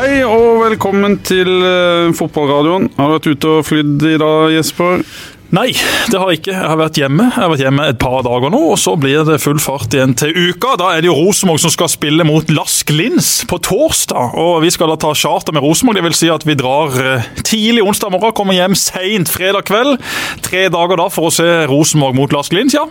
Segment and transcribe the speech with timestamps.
[0.00, 2.86] Hei og velkommen til uh, fotballradioen.
[2.96, 5.02] Har du vært ute og flydd i dag, Jesper?
[5.50, 5.72] Nei,
[6.06, 6.52] det har jeg ikke.
[6.54, 9.24] Jeg har vært hjemme Jeg har vært hjemme et par dager nå, og så blir
[9.26, 10.76] det full fart igjen til uka.
[10.78, 14.36] Da er det jo Rosenborg som skal spille mot Lask Lins på torsdag.
[14.38, 15.98] Og Vi skal da ta charter med Rosenborg.
[15.98, 19.98] Det vil si at vi drar eh, tidlig onsdag morgen, kommer hjem seint fredag kveld.
[20.46, 22.86] Tre dager da for å se Rosenborg mot Lask Lins, ja.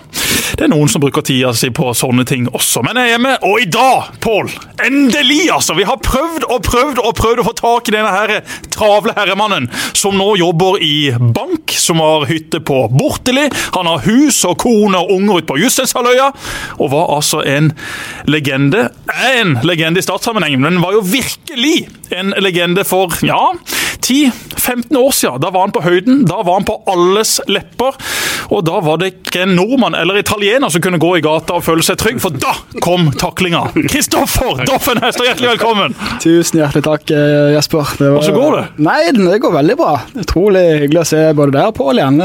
[0.60, 2.84] Det er noen som bruker tida si på sånne ting også.
[2.84, 4.50] Men jeg er hjemme, og i dag, Pål,
[4.84, 5.78] endelig, altså!
[5.78, 8.34] Vi har prøvd og prøvd og prøvd å få tak i denne her
[8.74, 13.50] travle herremannen som nå jobber i bank, som har hytte hytte på Borteli.
[13.74, 16.32] Han har hus og kone og unger ute på Jussenshalvøya.
[16.80, 17.72] og var altså en
[18.26, 18.90] legende.
[19.36, 23.40] En legende i statssammenheng, men var jo virkelig en legende for ja,
[24.06, 25.42] 10-15 år siden.
[25.44, 27.98] Da var han på høyden, da var han på alles lepper.
[28.50, 31.66] Og da var det ikke en nordmann eller italiener som kunne gå i gata og
[31.66, 33.68] føle seg trygg, for da kom taklinga!
[33.90, 35.94] Kristoffer Doffen Hester, hjertelig velkommen!
[36.24, 37.94] Tusen hjertelig takk, eh, Jesper.
[38.00, 38.64] Hvordan går det?
[38.90, 39.92] Nei, det går veldig bra.
[40.24, 42.18] Utrolig hyggelig å se både deg og Pål igjen.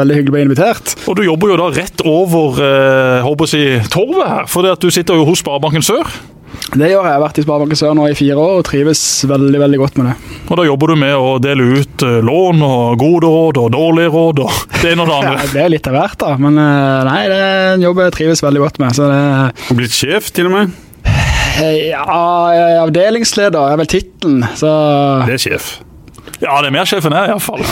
[0.00, 0.96] Veldig hyggelig å bli invitert.
[1.06, 5.20] Og du jobber jo da rett over eh, håper jeg, torvet her, for du sitter
[5.20, 6.10] jo hos Sparebanken Sør.
[6.68, 7.08] Det gjør jeg.
[7.08, 10.00] Jeg har vært i Sparebanken Sør nå i fire år og trives veldig veldig godt
[10.00, 10.16] med det.
[10.48, 14.12] Og Da jobber du med å dele ut eh, lån og gode råd og dårlige
[14.12, 15.32] råd og det ene og det andre?
[15.38, 16.34] Ja, det er litt av hvert, da.
[16.44, 18.98] Men eh, nei, det er en jobb jeg trives veldig godt med.
[18.98, 20.76] Så det blitt sjef, til og med?
[21.58, 22.04] Ja,
[22.84, 24.68] avdelingsleder er vel tittelen, så
[25.26, 25.70] Det er sjef.
[26.38, 27.64] Ja, det er mer sjef enn jeg, iallfall.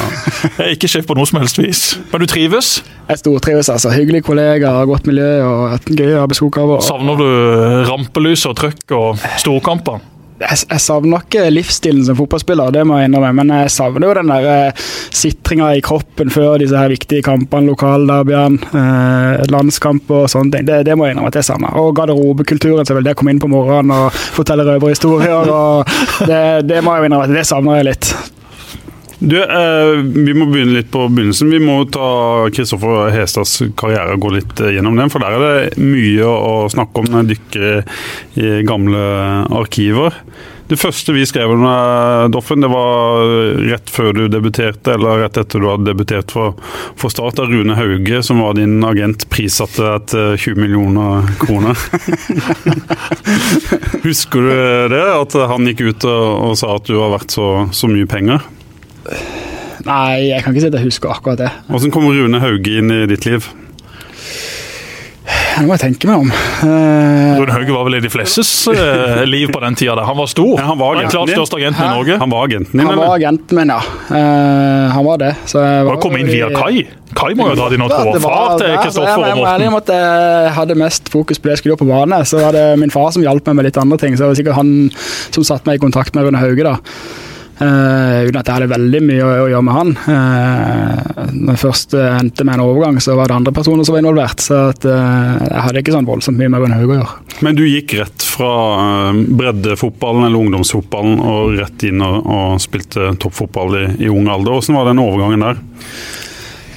[0.57, 1.85] Jeg er ikke sjef på noe som helst vis.
[2.11, 2.81] Men du trives?
[3.07, 3.93] Jeg stortrives, altså.
[3.95, 6.81] Hyggelige kollegaer, godt miljø og et gøy arbeidsoppgave.
[6.83, 7.31] Savner du
[7.87, 10.03] rampelys og trøkk og storkamper?
[10.37, 13.31] Jeg, jeg, savner ikke livsstilen som fotballspiller, det må jeg innrømme.
[13.39, 17.71] Men jeg savner jo den der eh, sitringa i kroppen før disse her viktige kampene,
[17.71, 20.69] lokalderbyene, eh, landskamper og sånne ting.
[20.69, 21.79] Det, det, må jeg innrømme at jeg savner.
[21.81, 23.13] Og garderobekulturen, selvfølgelig.
[23.13, 25.55] Det å komme inn på morgenen og fortelle røverhistorier.
[26.33, 28.17] det, det må jeg innrømme at det savner jeg litt.
[29.19, 31.51] Du, eh, Vi må begynne litt på begynnelsen.
[31.51, 35.13] Vi må ta Kristoffer Hestads karriere og gå litt eh, gjennom den.
[35.13, 39.07] For der er det mye å snakke om når jeg dykker i gamle
[39.57, 40.21] arkiver.
[40.67, 41.63] Det første vi skrev om
[42.35, 43.23] Doffen, det var
[43.71, 46.57] rett før du debuterte, eller rett etter du hadde debutert for,
[46.99, 47.39] for Start.
[47.39, 51.79] av Rune Hauge, som var din agent, prissatte deg til 20 millioner kroner.
[54.09, 54.53] Husker du
[54.91, 55.07] det?
[55.07, 58.43] At han gikk ut og, og sa at du har vært så, så mye penger?
[59.87, 61.53] Nei, jeg kan ikke si at jeg husker akkurat det.
[61.71, 63.47] Hvordan kommer Rune Hauge inn i ditt liv?
[65.57, 66.29] Det må jeg tenke meg om.
[66.61, 69.95] Uh, Rune Hauge var vel i de flestes uh, liv på den tida.
[70.05, 70.53] Han var stor.
[70.61, 72.19] Ja, han var den klart største agenten i Norge.
[72.21, 73.79] Han var agenten din, Han var agenten min, ja.
[74.11, 75.33] Uh, han var det.
[75.49, 76.85] Så jeg var kom inn via Kai.
[77.17, 78.13] Kai må jo ha dratt inn og tro.
[78.27, 79.65] Far til Kristoffer og Morten.
[79.65, 82.21] Jeg må at jeg hadde mest fokus på det jeg skulle gjøre på bane.
[82.29, 84.19] Så var det min far som hjalp meg med litt andre ting.
[84.19, 84.75] Så det var sikkert han
[85.33, 86.69] som satte meg i kontakt med Rune Hauge.
[86.69, 86.77] da.
[88.27, 89.93] Uten at jeg hadde veldig mye å, gjøre med han.
[90.09, 93.97] Uh, når jeg først uh, endte med en overgang, så var det andre personer som
[93.97, 94.43] var involvert.
[94.43, 97.17] Så at, uh, jeg hadde ikke sånn voldsomt mye med Rune Haug å gjøre.
[97.47, 98.53] Men du gikk rett fra
[99.15, 104.57] breddefotballen eller ungdomsfotballen og rett inn og, og spilte toppfotball i, i ung alder.
[104.57, 105.61] Hvordan var den overgangen der?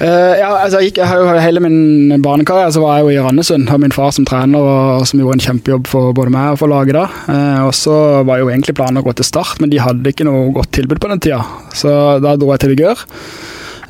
[0.00, 3.68] Uh, ja, altså jeg, jeg Hele min barnekarriere så var jeg jo i Randesund.
[3.68, 6.72] Har min far som trener, og, som gjorde en kjempejobb for både meg og for
[6.72, 7.04] laget da.
[7.28, 7.96] Uh, og så
[8.28, 11.02] var jo egentlig planen å gå til Start, men de hadde ikke noe godt tilbud
[11.02, 11.42] på den tida.
[11.76, 11.92] Så
[12.24, 13.04] da dro jeg til Vigør.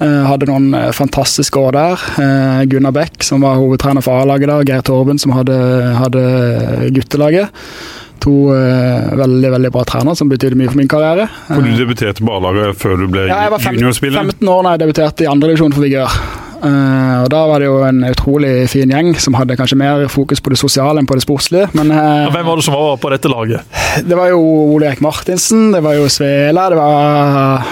[0.00, 2.04] Uh, hadde noen fantastiske år der.
[2.72, 4.60] Gunnar Beck, som var hovedtrener for A-laget da.
[4.66, 5.56] Geir Torben, som hadde,
[6.00, 6.26] hadde
[6.96, 7.54] guttelaget
[8.24, 11.28] to uh, veldig veldig bra trenere som betydde mye for min karriere.
[11.48, 14.20] For Du debuterte på A-laget før du ble ja, juniorspiller?
[14.20, 16.20] Jeg var 15 år da jeg debuterte i andredivisjon for Vigør.
[16.60, 20.42] Uh, og Da var det jo en utrolig fin gjeng som hadde kanskje mer fokus
[20.44, 21.70] på det sosiale enn på det sportslige.
[21.76, 23.78] Men, uh, Hvem var det som var på dette laget?
[24.04, 24.40] Det var jo
[24.74, 27.64] Ole Erik Martinsen, det var jo Svela, det var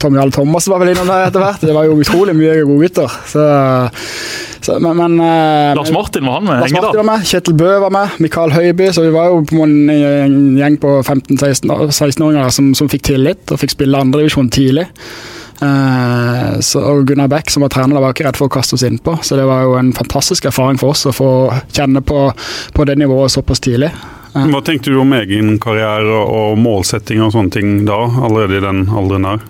[0.00, 1.60] Tommy Alle Thomas var vel innom der etter hvert.
[1.60, 3.18] Det var jo utrolig mye gode gutter.
[3.28, 3.44] Så,
[4.64, 6.62] så, men, men uh, Lars Martin var han med?
[6.64, 8.88] Lars Martin var med, Kjetil Bø var med, Mikael Høiby.
[8.96, 13.60] Så vi var jo på en, en gjeng på 15-16-åringer som, som fikk tillit og
[13.60, 14.88] fikk spille andredivisjon tidlig.
[15.60, 18.78] Uh, så, og Gunnar Beck, som var trener, da var ikke redd for å kaste
[18.78, 19.18] oss innpå.
[19.26, 21.30] Så det var jo en fantastisk erfaring for oss å få
[21.68, 22.30] kjenne på,
[22.74, 23.92] på det nivået såpass tidlig.
[24.34, 24.46] Uh.
[24.52, 28.86] Hva tenkte du om egen karriere og målsetting og sånne ting da, allerede i den
[28.88, 29.48] alderen her?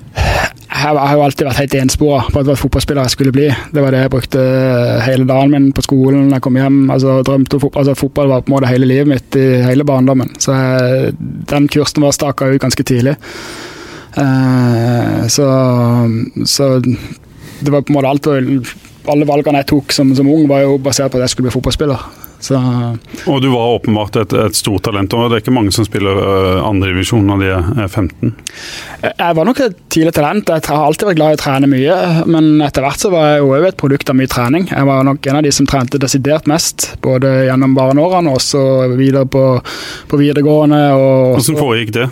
[0.70, 3.48] Jeg har jo alltid vært helt enspora på at jeg var fotballspiller jeg skulle bli.
[3.74, 4.44] Det var det jeg brukte
[5.04, 6.78] hele dagen min på skolen, jeg kom hjem.
[6.94, 9.84] altså drømte om Fotball altså, fotball var på en måte hele livet mitt i hele
[9.84, 10.30] barndommen.
[10.40, 11.12] Så jeg,
[11.52, 13.16] den kursen var staka ut ganske tidlig.
[14.16, 15.46] Uh, så,
[16.44, 16.80] så,
[17.60, 18.26] det var på en måte alt
[19.10, 21.54] Alle valgene jeg tok som, som, ung, var jo basert på at jeg skulle bli
[21.54, 22.10] fotballspiller.
[22.40, 22.56] Så,
[23.28, 25.12] og du var åpenbart et, et stort talent.
[25.12, 28.32] og Det er ikke mange som spiller uh, andredivisjon når de er 15?
[29.04, 30.48] Jeg var nok et tidlig talent.
[30.48, 31.98] Jeg har alltid vært glad i å trene mye.
[32.32, 34.70] Men etter hvert så var jeg jo et produkt av mye trening.
[34.72, 36.94] Jeg var nok en av de som trente desidert mest.
[37.04, 38.64] Både gjennom barneårene og også
[38.96, 39.44] videre på,
[40.08, 40.82] på videregående.
[40.96, 42.08] Og, Hvordan foregikk det?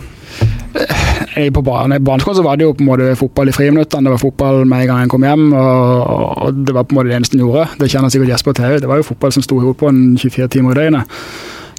[1.53, 4.05] På barneskolen så var det jo på en måte fotball i friminuttene.
[4.05, 6.99] Det var fotball med en gang en kom hjem, og, og det var på en
[6.99, 7.67] måte det eneste en gjorde.
[7.79, 8.75] Det kjenner sikkert Jesper til.
[8.83, 11.17] Det var jo fotball som sto i på en 24 timer i døgnet.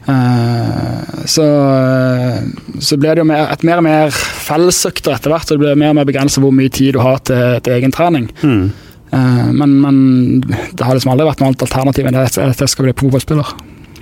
[0.09, 1.45] Uh, så,
[2.81, 5.51] så ble det jo mer, et mer og mer fellesøkter etter hvert.
[5.51, 7.95] og Det ble mer og mer begrenset hvor mye tid du har til, til egen
[7.95, 8.31] trening.
[8.43, 8.71] Mm.
[9.11, 9.97] Uh, men, men,
[10.47, 13.55] det har liksom aldri vært noe annet alternativ enn at jeg skal bli fotballspiller.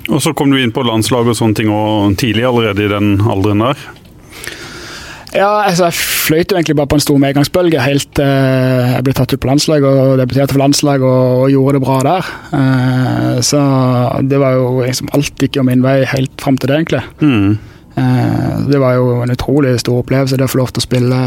[0.09, 3.19] Og så kom du inn på landslag og sånne ting og tidlig allerede i den
[3.29, 3.89] alderen der?
[5.37, 9.15] Ja, altså jeg fløyt jo egentlig bare på en stor medgangsbølge helt uh, jeg ble
[9.17, 12.31] tatt ut på landslag og debuterte for landslag og, og, gjorde det bra der.
[12.53, 13.61] Uh, så
[14.25, 17.03] det var jo liksom Alt gikk jo min vei helt fram til det, egentlig.
[17.21, 17.59] Mm.
[17.99, 21.23] Uh, det var jo en utrolig stor opplevelse det å få lov til å spille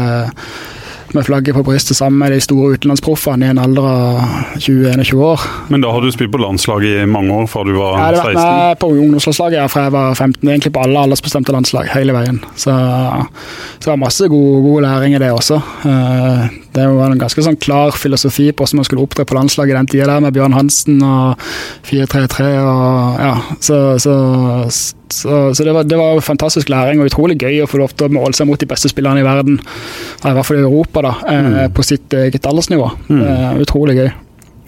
[1.16, 4.22] med flagget på brystet sammen med de store utenlandsproffene i en alder av
[4.56, 5.46] 20-21 år.
[5.72, 8.02] Men da har du spilt på landslaget i mange år, fra du var 16?
[8.02, 11.92] Jeg hadde vært med på ungdomslandslaget fra jeg var 15, egentlig på alle aldersbestemte landslag
[11.92, 12.42] hele veien.
[12.54, 15.62] Så, så det var masse god, god læring i det også.
[16.72, 19.74] Eh, det var en ganske sånn klar filosofi på hvordan man skulle opptre på landslaget
[19.74, 21.38] i den tida der, med Bjørn Hansen og
[21.88, 24.16] 4-3-3 og ja, så, så,
[24.70, 28.08] så, så det, var, det, var, fantastisk læring og utrolig gøy å få lov til
[28.08, 31.14] å måle seg mot de beste spillerne i verden, i hvert fall i Europa, da,
[31.28, 31.76] eh, mm.
[31.76, 32.90] på sitt eget aldersnivå.
[33.12, 33.62] Mm.
[33.62, 34.12] Utrolig gøy.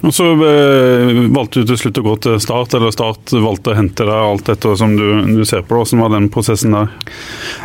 [0.05, 3.77] Og Så eh, valgte du til slutt å gå til Start, eller Start valgte å
[3.79, 5.07] hente deg alt dette som du,
[5.39, 5.79] du ser på.
[5.79, 6.91] Hvordan var den prosessen der?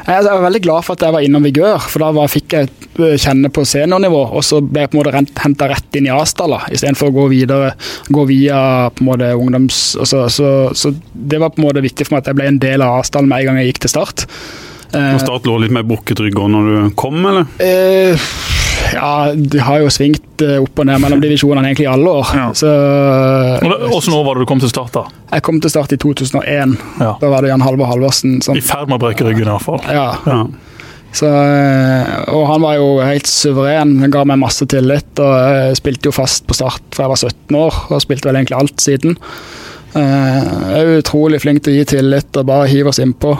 [0.07, 2.69] Jeg var veldig glad for at jeg var innom Vigør, for da var, fikk jeg
[2.71, 4.21] eh, kjenne på seniornivå.
[4.39, 7.27] Og så ble jeg på en måte henta rett inn i Asdal, istedenfor å gå
[7.33, 7.73] videre,
[8.07, 8.61] gå via
[8.93, 9.81] på en måte ungdoms...
[9.99, 12.63] Så, så, så, det var på en måte viktig for meg at jeg ble en
[12.63, 14.25] del av Asdal med en gang jeg gikk til Start.
[14.95, 17.51] Og Start lå litt mer brukket rygg når du kom, eller?
[17.61, 18.29] Eh,
[18.93, 22.31] ja, de har jo svingt eh, opp og ned mellom divisjonene egentlig i alle år.
[22.35, 22.47] Ja.
[22.57, 22.71] Så,
[23.63, 24.93] Hvilket år var det du kom til start?
[24.95, 25.05] da?
[25.33, 26.75] Jeg kom til start i 2001.
[27.01, 27.13] Ja.
[27.21, 29.67] Da var det Jan Halvor Halvorsen som I ferd med å brekke ryggen, i hvert
[29.67, 29.83] fall.
[29.93, 30.09] Ja.
[30.25, 30.41] ja.
[31.15, 35.11] Så, eh, og han var jo helt suveren, han ga meg masse tillit.
[35.17, 38.41] og Jeg spilte jo fast på start fra jeg var 17 år, og spilte vel
[38.41, 39.17] egentlig alt siden.
[39.89, 43.31] Jeg er utrolig flink til å gi tillit og bare hive oss innpå.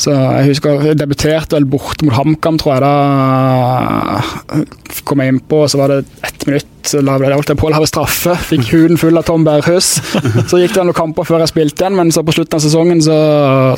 [0.00, 2.84] Så jeg husker jeg debuterte vel borte mot HamKam, tror jeg.
[2.86, 2.92] Da
[5.04, 7.72] kom jeg innpå, og så var det ett minutt så la jeg holdt på å
[7.74, 8.32] lage straffe.
[8.48, 9.88] Fikk huden full av Tom Berghus.
[10.48, 13.02] Så gikk det noen kamper før jeg spilte igjen, men så på slutten av sesongen
[13.04, 13.18] så,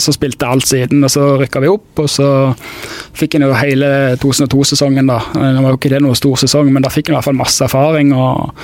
[0.03, 1.03] så spilte jeg alt siden.
[1.03, 2.29] Og så rykka vi opp, og så
[3.19, 3.89] fikk en jo hele
[4.23, 5.19] 2002-sesongen, da.
[5.35, 7.41] Det var jo ikke det noen stor sesong, men da fikk en i hvert fall
[7.41, 8.15] masse erfaring.
[8.15, 8.55] og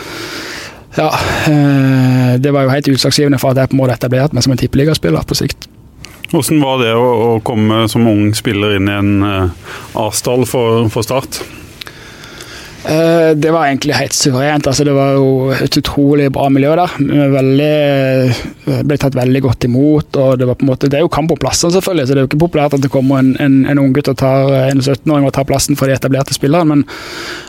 [0.99, 1.11] ja,
[1.51, 4.55] eh, Det var jo helt utslagsgivende for at jeg på en måte etablerte meg som
[4.55, 5.67] en tippeligaspiller på sikt.
[6.29, 11.07] Hvordan var det å, komme som ung spiller inn i en uh, A-stall for, for
[11.07, 11.41] Start?
[12.89, 14.67] Eh, det var egentlig helt suverent.
[14.67, 16.95] Altså, det var jo et utrolig bra miljø der.
[17.35, 17.73] Veldig,
[18.33, 20.17] eh, ble tatt veldig godt imot.
[20.17, 22.07] og Det var på en måte, det er jo kamp om plassen, selvfølgelig.
[22.07, 24.71] så Det er jo ikke populært at det kommer en, en, en unggutt og tar
[24.71, 26.65] en 17-åring og tar plassen for de etablerte spillerne.
[26.65, 26.85] Men,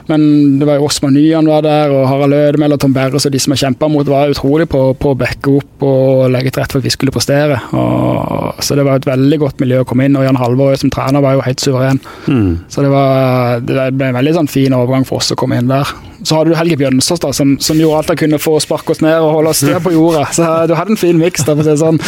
[0.07, 3.31] men det var jo Osman Nyan var der, og Harald Ødemel og Tom Berres og
[3.31, 6.63] de som har kjempa mot, var utrolig på, på, å backe opp og legge til
[6.63, 7.62] rette for at vi skulle prestere.
[7.72, 10.19] Og, så det var et veldig godt miljø å komme inn.
[10.19, 12.03] Og Jan Halvor som trener var jo helt suveren.
[12.27, 12.67] Mm.
[12.67, 15.71] Så det, var, det ble en veldig sånn fin overgang for oss å komme inn
[15.71, 15.89] der.
[16.24, 18.93] Så hadde du Helge Bjønsås, da, som, som, gjorde alt han kunne for å sparke
[18.95, 20.25] oss ned og holde oss ned på jorda.
[20.36, 22.01] Så du hadde en fin miks, for si sånn.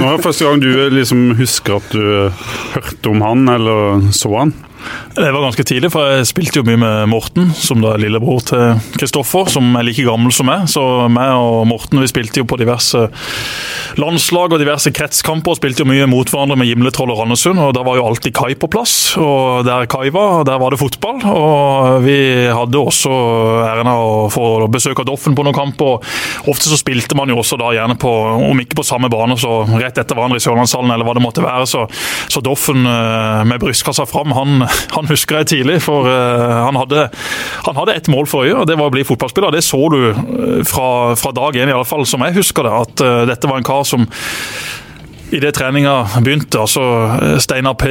[0.00, 2.32] Nå er det første gang du liksom husker at du
[2.74, 4.54] hørte om han eller så han?
[5.18, 8.44] Det var ganske tidlig, for jeg spilte jo mye med Morten, som da er lillebror
[8.46, 10.68] til Kristoffer, som er like gammel som meg.
[10.70, 13.08] Så meg og Morten vi spilte jo på diverse
[13.98, 15.54] landslag og diverse kretskamper.
[15.54, 18.36] og Spilte jo mye mot hverandre med Gimletroll og Randesund, og da var jo alltid
[18.38, 18.94] Kai på plass.
[19.18, 21.18] Og der Kai var, der var det fotball.
[21.32, 22.18] Og vi
[22.54, 23.12] hadde også
[23.66, 25.98] æren av å få besøk av Doffen på noen kamper.
[26.46, 28.12] Ofte så spilte man jo også da gjerne på,
[28.52, 31.44] om ikke på samme bane, så rett etter hverandre i Sørlandshallen eller hva det måtte
[31.44, 31.66] være.
[31.68, 31.86] Så,
[32.30, 34.62] så Doffen eh, med brystkassa fram, han
[34.94, 35.78] han husker jeg tidlig.
[35.84, 37.08] For uh, han, hadde,
[37.66, 39.54] han hadde ett mål for øye, og det var å bli fotballspiller.
[39.54, 42.74] Det så du uh, fra, fra dag én, iallfall som jeg husker det.
[42.86, 44.08] At uh, dette var en kar som
[45.30, 46.60] idet treninga begynte.
[46.60, 46.82] altså
[47.38, 47.88] Steinar P,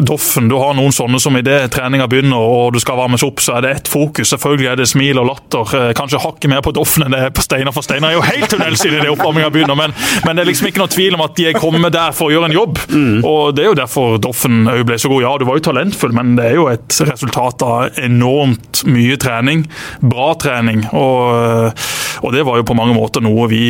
[0.00, 3.58] Doffen, du har noen sånne som idet treninga begynner og du skal varmes opp, så
[3.58, 4.32] er det ett fokus.
[4.32, 5.74] Selvfølgelig er det smil og latter.
[5.78, 8.24] Eh, kanskje hakket mer på Doffen enn det er på Steinar, for Steinar er jo
[8.26, 9.78] helt tunnelsidig idet oppvarminga begynner.
[9.78, 12.30] Men, men, det er liksom ikke noe tvil om at de er kommet der for
[12.30, 12.80] å gjøre en jobb.
[12.92, 13.18] Mm.
[13.20, 15.26] Og Det er jo derfor Doffen ble så god.
[15.26, 19.66] Ja, du var jo talentfull, men det er jo et resultat av enormt mye trening.
[20.00, 20.86] Bra trening.
[20.92, 21.76] og
[22.22, 23.64] og det var jo på mange måter noe vi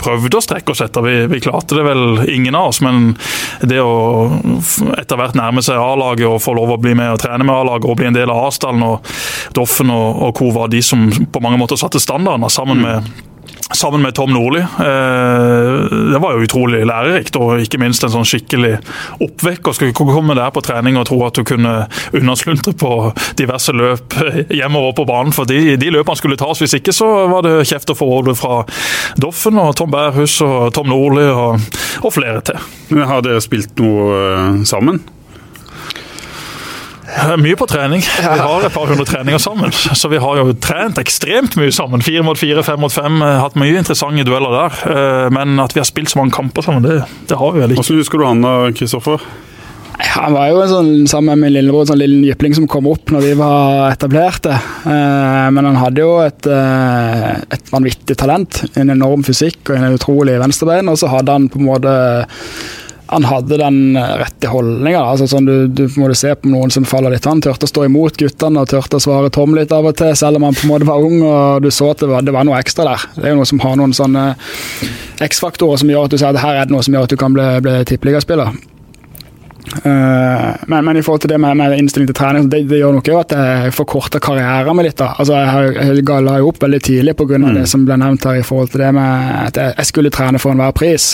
[0.00, 1.04] prøvde å strekke oss etter.
[1.04, 3.16] Vi, vi klarte det vel ingen av oss, men
[3.60, 4.28] det å
[4.96, 7.88] etter hvert nærme seg A-laget og få lov å bli med og trene med A-laget
[7.90, 9.14] og bli en del av Asdalen og
[9.56, 10.52] Doffen og, og co.
[10.54, 13.10] var de som på mange måter satte standarden sammen med
[13.74, 14.60] sammen med Tom Nordli.
[14.60, 18.76] Eh, det var jo utrolig lærerikt, og ikke minst en sånn skikkelig
[19.24, 19.72] oppvekk.
[19.74, 21.74] Skulle skulle komme der på trening og tro at du kunne
[22.16, 22.92] unnasluntre på
[23.40, 24.16] diverse løp
[24.48, 25.34] hjemover på banen.
[25.36, 26.62] For de, de løpene skulle tas.
[26.62, 28.62] Hvis ikke så var det kjeft og forhold fra
[29.20, 31.68] Doffen og Tom Bærhus og Tom Nordli og,
[32.02, 32.66] og flere til.
[32.98, 35.02] Har dere spilt noe eh, sammen?
[37.38, 38.02] Mye på trening.
[38.04, 39.72] Vi har et par hundre treninger sammen.
[39.72, 42.04] Så vi har jo trent ekstremt mye sammen.
[42.04, 43.22] Fire mot fire, fem mot fem.
[43.24, 44.80] Eh, hatt mye interessante dueller der.
[44.92, 47.00] Eh, men at vi har spilt så mange kamper sammen, det,
[47.30, 47.82] det har vi vel ikke.
[47.82, 49.24] Hvordan husker du han da, Kristoffer?
[49.98, 52.86] Han var jo en sånn, sammen med min lillebror en sånn liten jypling som kom
[52.86, 54.52] opp når vi var etablerte.
[54.84, 56.50] Eh, men han hadde jo et,
[57.56, 58.60] et vanvittig talent.
[58.78, 60.92] En enorm fysikk og en utrolig venstrebein.
[60.92, 61.96] Og så hadde han på en måte
[63.08, 65.00] han hadde den rette holdninga.
[65.00, 67.28] Altså sånn du, du må se på noen som faller litt.
[67.28, 70.12] Han turte å stå imot guttene og turte å svare Tom litt av og til,
[70.18, 72.34] selv om han på en måte var ung og du så at det var, det
[72.36, 73.06] var noe ekstra der.
[73.16, 74.26] Det er jo noe som har noen sånne
[75.24, 77.20] X-faktorer som gjør at du sier at her er det noe som gjør at du
[77.20, 78.52] kan bli, bli tippeligaspiller.
[79.84, 82.98] Uh, men, men, i forhold til det med, med innstilling til trening, det, det gjør
[82.98, 84.98] nok at jeg forkorter karrieren min litt.
[84.98, 85.12] da.
[85.18, 87.38] Altså, Jeg, jeg la jo opp veldig tidlig pga.
[87.38, 87.54] Mm.
[87.54, 90.40] det som ble nevnt her i forhold til det med at jeg, jeg skulle trene
[90.42, 91.10] for enhver pris.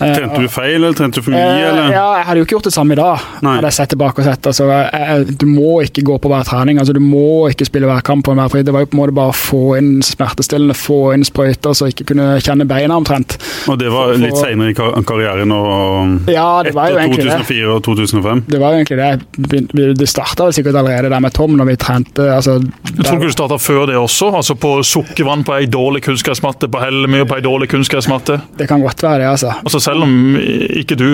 [0.00, 1.44] Uh, trente du feil, eller trente du for mye?
[1.46, 1.92] Uh, eller?
[1.94, 3.26] Ja, Jeg hadde jo ikke gjort det samme i dag.
[3.46, 3.54] Nei.
[3.56, 4.50] hadde jeg sett tilbake og sett.
[4.52, 6.80] Altså, jeg, du må ikke gå på hver trening.
[6.82, 8.66] altså Du må ikke spille hver kamp på enhver pris.
[8.66, 11.88] Det var jo på en måte bare å få inn smertestillende, få inn sprøyter så
[11.88, 13.38] jeg ikke kunne kjenne beina omtrent.
[13.70, 15.52] Og det var litt seinere i karrieren?
[15.52, 18.44] og ja, det var jo egentlig 2004 og 2005?
[18.50, 19.86] Det var egentlig det.
[20.00, 22.26] Det starta sikkert allerede der med Tom, når vi trente.
[22.32, 24.30] Altså, jeg tror ikke du starta før det også?
[24.36, 28.40] altså På sukkervann på ei dårlig kunstgressmatte, på Hellemyr på ei dårlig kunstgressmatte?
[28.58, 29.54] Det kan godt være det, altså.
[29.62, 31.06] altså selv om ikke du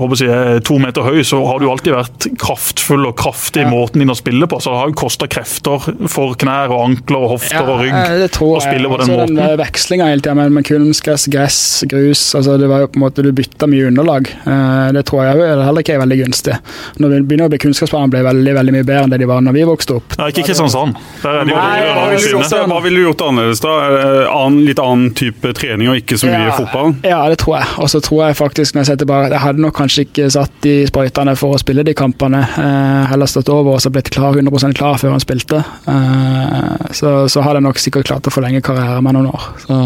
[0.00, 3.66] håper jeg, er to meter høy, så har du alltid vært kraftfull og kraftig i
[3.66, 3.72] ja.
[3.72, 4.60] måten din å spille på.
[4.60, 8.30] Så det har jo kosta krefter for knær og ankler og hofter ja, og rygg
[8.34, 9.38] tror å spille på den altså, måten.
[9.40, 12.22] Den vekslinga hele tida med kunstgress, gress, grus.
[12.38, 14.30] altså Det var jo på en måte Du bytta mye underlag.
[14.30, 16.56] Eh, det tror jeg heller ikke er veldig gunstig.
[17.00, 19.44] Når vi begynner å bli kunnskapsbanen ble veldig veldig mye bedre enn det de var
[19.44, 20.16] når vi vokste opp.
[20.20, 20.98] Nei, ikke Kristiansand.
[21.22, 23.74] Der er de Nei, Hva ville du gjort annerledes da?
[24.30, 26.94] Annen, litt annen type trening og ikke så mye ja, fotball?
[27.06, 27.68] Ja, det tror jeg.
[27.82, 30.56] Og så tror jeg faktisk når jeg ser tilbake, jeg hadde nok kanskje ikke satt
[30.64, 32.42] de sprøytene for å spille de kampene.
[32.44, 35.62] Eh, heller stått over og så blitt klar, 100% klar før han spilte.
[35.90, 39.50] Eh, så, så hadde jeg nok sikkert klart å forlenge karrieren med noen år.
[39.64, 39.78] Så.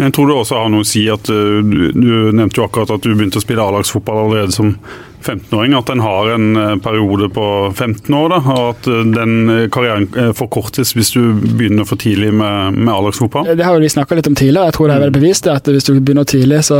[0.00, 2.94] Jeg tror du også har noe å si at uh, du, du nevnte jo akkurat
[2.96, 4.74] at du begynte å spille A-lagsfotball allerede som
[5.22, 8.28] 15-åring at en har en eh, periode på 15 år.
[8.32, 12.92] Da, og at eh, den eh, karrieren forkortes hvis du begynner for tidlig med, med
[12.94, 13.50] A-lagsfotball?
[13.56, 14.70] Det har vi snakka litt om tidligere.
[14.70, 16.78] Jeg tror det er veldig bevist at hvis du begynner tidlig, så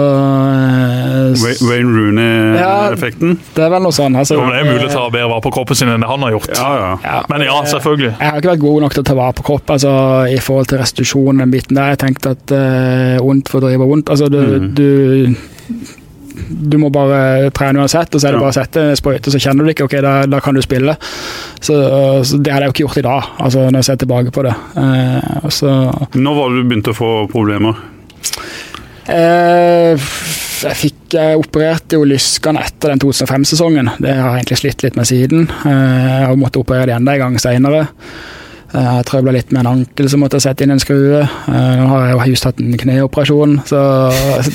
[1.67, 3.37] Wayne Rooney-effekten?
[3.37, 4.19] Ja, det er vel noe sånn.
[4.19, 6.27] Altså, jo, det er mulig å ta bedre vare på kroppen sin enn det han
[6.27, 6.53] har gjort.
[6.55, 6.93] Ja, ja.
[7.05, 8.13] ja men ja, selvfølgelig.
[8.15, 9.93] Jeg har ikke vært god nok til å ta vare på kropp altså,
[10.31, 11.43] i forhold til restitusjon.
[11.43, 11.95] den biten der.
[11.95, 14.13] Jeg tenkte at uh, ondt for å drive vondt.
[14.13, 14.75] Altså, du, mm.
[14.77, 14.87] du
[16.37, 19.67] du må bare trene uansett, og så er det bare å sette sprøyte, så kjenner
[19.67, 19.89] du ikke.
[19.89, 20.97] Ok, da, da kan du spille.
[21.59, 24.35] Så, så, det hadde jeg jo ikke gjort i dag, altså når jeg ser tilbake
[24.35, 24.55] på det.
[24.83, 25.75] Eh, så,
[26.15, 27.85] Når var det du begynte å få problemer?
[29.07, 30.09] Eh,
[30.67, 33.93] jeg fikk jeg opererte jo lyskene etter den 2005-sesongen.
[34.03, 35.47] Det har jeg egentlig slitt litt med siden.
[35.47, 37.87] Eh, jeg har måttet operere det enda en gang seinere.
[38.77, 41.23] Eh, jeg trøbla litt med en ankel, så måtte sette inn en skrue.
[41.23, 43.81] Eh, nå har jeg jo just hatt en kneoperasjon, så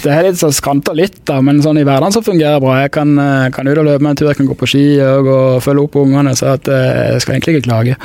[0.04, 1.40] det er litt så skranter litt, da.
[1.46, 2.78] Men sånn i hverdagen så fungerer det bra.
[2.84, 4.86] Jeg kan, eh, kan ut og løpe med en tur, jeg kan gå på ski
[5.02, 7.98] og, og følge opp ungene, så at, jeg skal egentlig ikke klage.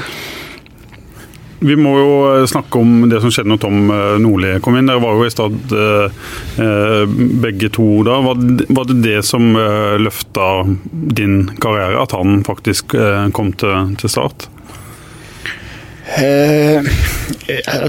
[1.66, 3.87] Vi må jo snakke om det som skjedde når Tom
[4.20, 4.90] Nordli kom inn.
[4.90, 5.56] Dere var jo i stad
[7.40, 8.18] begge to da.
[8.20, 10.50] Var det det som løfta
[10.92, 12.92] din karriere, at han faktisk
[13.32, 14.50] kom til, til start?
[16.16, 16.82] Eh,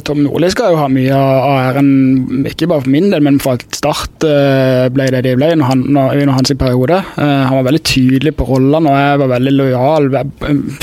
[0.05, 3.57] Tom Nordli skal jo ha mye av æren, ikke bare for min del, men for
[3.57, 7.00] at Start eh, ble det de ble under, han, under hans periode.
[7.15, 10.10] Eh, han var veldig tydelig på rollene, og jeg var veldig lojal.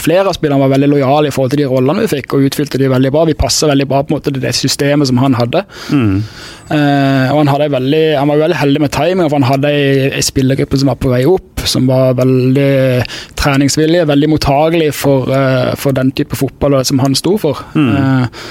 [0.00, 2.80] Flere av spillerne var veldig lojale i forhold til de rollene vi fikk, og utfylte
[2.80, 3.26] de veldig bra.
[3.28, 5.64] Vi passa veldig bra på en måte til det systemet som han hadde.
[5.92, 6.18] Mm.
[6.64, 10.24] Eh, og han, hadde veldig, han, var veldig heldig med timing, for han hadde ei
[10.24, 13.04] spillergruppe som var på vei opp, som var veldig
[13.38, 17.64] treningsvillig, veldig mottagelig for, uh, for den type fotball som han sto for.
[17.74, 17.90] Mm.
[17.96, 18.46] Uh,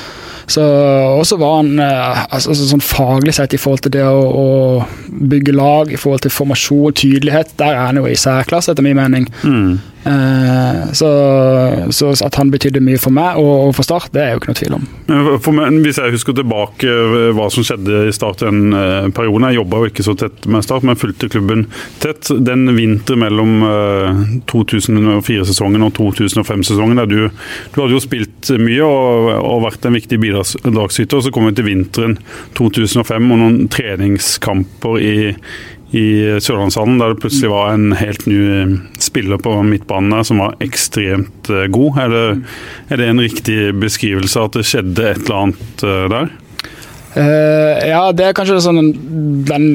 [0.54, 0.64] så
[1.22, 4.48] også var han altså, altså, sånn faglig sett i forhold til det å, å,
[5.32, 8.84] bygge lag, i forhold til formasjon, og tydelighet, der er han jo i særklasse, etter
[8.84, 9.30] min mening.
[9.48, 9.78] Mm.
[10.06, 11.10] Eh, så,
[11.90, 14.60] så, at han betydde mye for meg og, for Start, det er jo ikke noe
[14.60, 14.88] tvil om.
[15.56, 19.62] Meg, hvis jeg husker tilbake eh, hva som skjedde i Start den eh, perioden Jeg
[19.62, 21.66] jobba jo ikke så tett med Start, men fulgte klubben
[22.04, 22.28] tett.
[22.44, 23.52] Den vinteren mellom
[24.50, 30.20] 2004-sesongen og 2005-sesongen, der du, du, hadde jo spilt mye og, og vært en viktig
[30.20, 31.24] bidragsyter.
[31.24, 32.18] Så kom vi til vinteren
[32.60, 35.16] 2005 og noen treningskamper i
[35.94, 38.40] i Sørlandshallen, der det plutselig var en helt ny
[39.14, 42.00] spiller på midtbanen som var ekstremt eh, god.
[42.06, 42.28] Er det,
[42.90, 46.34] er det en riktig beskrivelse at det skjedde et eller annet eh, der?
[47.14, 48.88] Uh, ja, det er kanskje sånn
[49.46, 49.66] den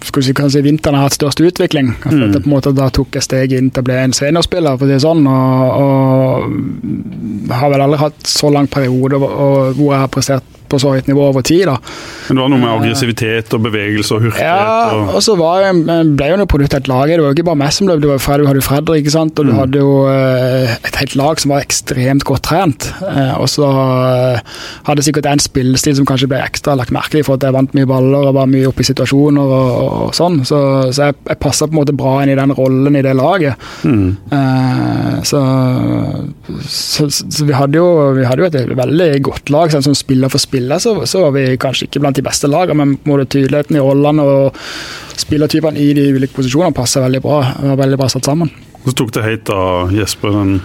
[0.00, 1.90] skal si, kanskje vinteren har hatt størst utvikling.
[2.08, 2.38] Mm.
[2.38, 4.88] på en måte Da tok jeg steget inn til å bli en seniorspiller, for å
[4.88, 5.28] si det sånn.
[5.28, 5.82] Og,
[7.52, 11.08] og har vel aldri hatt så lang periode hvor jeg har prestert på så høyt
[11.10, 11.66] nivå over tid.
[11.70, 11.76] da.
[12.26, 14.46] Men det var noe med aggressivitet og bevegelse og hurtighet?
[14.46, 17.10] Ja, og, og så var ble jo noe produkt av et lag.
[17.10, 19.14] Det var jo ikke bare meg som løp, det var Fred, du hadde Fredrik, ikke
[19.14, 19.38] sant?
[19.38, 19.58] og du mm.
[19.60, 22.88] hadde jo uh, et helt lag som var ekstremt godt trent.
[23.02, 24.58] Uh, og så uh,
[24.88, 27.76] hadde sikkert en spillestil som kanskje ble ekstra lagt merke til, for at jeg vant
[27.76, 30.40] mye baller og var mye oppe i situasjoner og, og, og sånn.
[30.48, 33.14] Så, så jeg, jeg passa på en måte bra inn i den rollen i det
[33.16, 33.66] laget.
[33.86, 34.16] Mm.
[35.26, 35.40] Så,
[36.66, 40.32] så, så, vi hadde jo, vi hadde jo et veldig godt lag sånn, som spiller
[40.32, 43.28] for spiller spille, så, så, var vi kanskje ikke blant de beste lagene, men både
[43.28, 44.56] tydeligheten i rollene og
[45.16, 47.42] spillertypene i de ulike posisjonene passer veldig bra.
[47.72, 48.50] Var veldig bra satt sammen.
[48.86, 50.58] Så tok det helt av Jesper den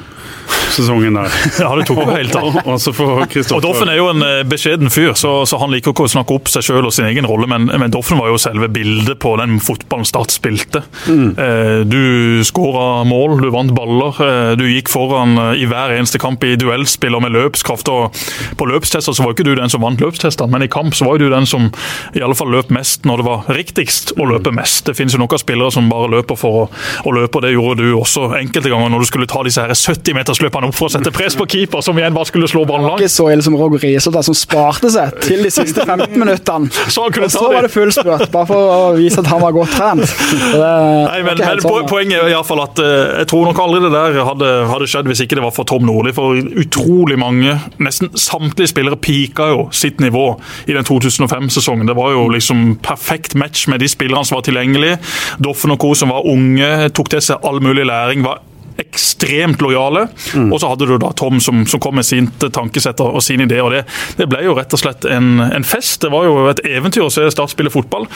[0.72, 1.32] sesongen der.
[1.62, 2.56] Ja, det tok jo helt av.
[3.56, 6.36] og Doffen er jo en eh, beskjeden fyr, så, så, han liker ikke å snakke
[6.36, 9.36] opp seg sjøl og sin egen rolle, men, men, Doffen var jo selve bildet på
[9.42, 10.82] den fotballen Start spilte.
[11.08, 11.28] Mm.
[11.40, 16.44] Eh, du skåra mål, du vant baller, eh, du gikk foran i hver eneste kamp
[16.48, 17.92] i duellspill og med løpskraft.
[17.92, 18.18] og
[18.60, 21.22] På løpstester så var ikke du den som vant løpstestene, men i kamp så var
[21.22, 21.70] du den som
[22.18, 24.86] i alle fall løp mest når det var riktigst å løpe mest.
[24.90, 26.66] Det finnes jo noen spillere som bare løper for å,
[27.08, 29.68] å løpe, og det gjorde du også enkelte ganger når du skulle ta disse
[30.12, 32.88] 70-metersløpene han opp for å sette press på keeper, som igjen bare skulle slå ballen
[32.90, 33.02] langt.
[33.02, 36.72] Ikke så ille som Roger Risotto, som sparte seg til de siste 15 minuttene.
[36.92, 39.76] Så og så var det full spurt, bare for å vise at han var godt
[39.76, 40.16] trent.
[40.56, 44.20] Nei, men, men sånn, Poenget er iallfall at uh, jeg tror nok aldri det der
[44.28, 46.14] hadde, hadde, skjedd hvis ikke det var for Tom Nordli.
[46.16, 50.28] For utrolig mange, nesten samtlige spillere pika jo sitt nivå
[50.70, 51.90] i den 2005-sesongen.
[51.90, 55.00] Det var jo liksom perfekt match med de spillerne som var tilgjengelige.
[55.42, 55.94] Doffen og co.
[55.98, 58.24] som var unge, tok til seg all mulig læring.
[58.26, 58.42] var
[58.82, 60.08] ekstremt lojale.
[60.36, 60.50] Mm.
[60.52, 63.62] Og så hadde du da Tom som, som kom med sitt tankesett og sin idé.
[63.64, 63.84] og det,
[64.18, 66.02] det, ble jo rett og slett en, en, fest.
[66.04, 68.08] Det var jo et eventyr å se Start spille fotball.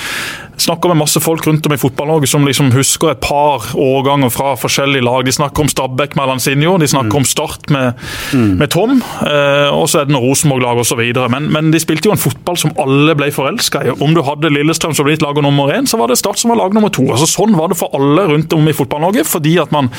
[0.62, 4.56] Snakker med masse folk rundt om i fotball-Norge som liksom husker et par årganger fra
[4.60, 5.26] forskjellige lag.
[5.28, 7.20] De snakker om Stabæk med Lanzinho, de snakker mm.
[7.22, 8.02] om Start med,
[8.34, 8.52] mm.
[8.60, 8.98] med Tom.
[9.00, 11.02] Eh, og så er det noe Rosenborg-lag osv.
[11.32, 13.94] Men, men de spilte jo en fotball som alle ble forelska i.
[13.96, 16.62] Om du hadde Lillestrøm som ditt lag nummer én, så var det Start som var
[16.64, 17.06] lag nummer to.
[17.12, 19.26] Altså, sånn var det for alle rundt om i Fotball-Norge.
[19.28, 19.92] fordi at man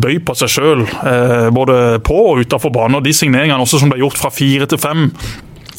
[0.00, 3.00] bøy på seg sjøl, eh, både på og utafor banen.
[3.00, 5.10] Og de signeringene også som ble gjort fra fire til fem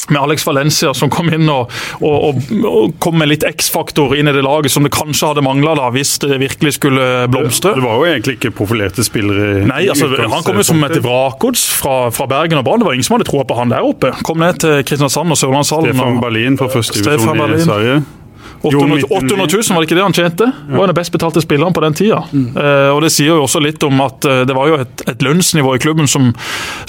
[0.10, 4.34] med Alex Valencia som kom inn og, og, og kom med litt X-faktor inn i
[4.36, 7.74] det laget som det kanskje hadde mangla hvis det virkelig skulle blomstre.
[7.78, 9.66] Det var jo egentlig ikke profilerte spillere.
[9.68, 12.84] Nei, altså, Han kom jo som et vrakgods fra, fra, Bergen og Brann.
[12.84, 14.14] Det var ingen som hadde troa på han der oppe.
[14.28, 15.92] Kom ned til Kristiansand og Sørlandshallen.
[15.92, 18.00] Stefan Berlin fra første divisjon i Sverige.
[18.62, 20.50] 800, 800 000, var det ikke det han tjente?
[20.68, 22.24] Det var den best betalte spilleren på den tida.
[22.32, 22.50] Mm.
[22.58, 25.26] Uh, og Det sier jo også litt om at uh, det var jo et, et
[25.26, 26.32] lønnsnivå i klubben som,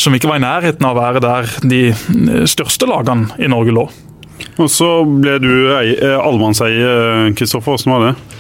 [0.01, 3.75] som, ikke var i nærheten av å være der de eh, største lagene i Norge
[3.77, 3.85] lå.
[4.59, 7.75] Og så ble du allemannseie, Kristoffer.
[7.75, 8.38] Hvordan var det?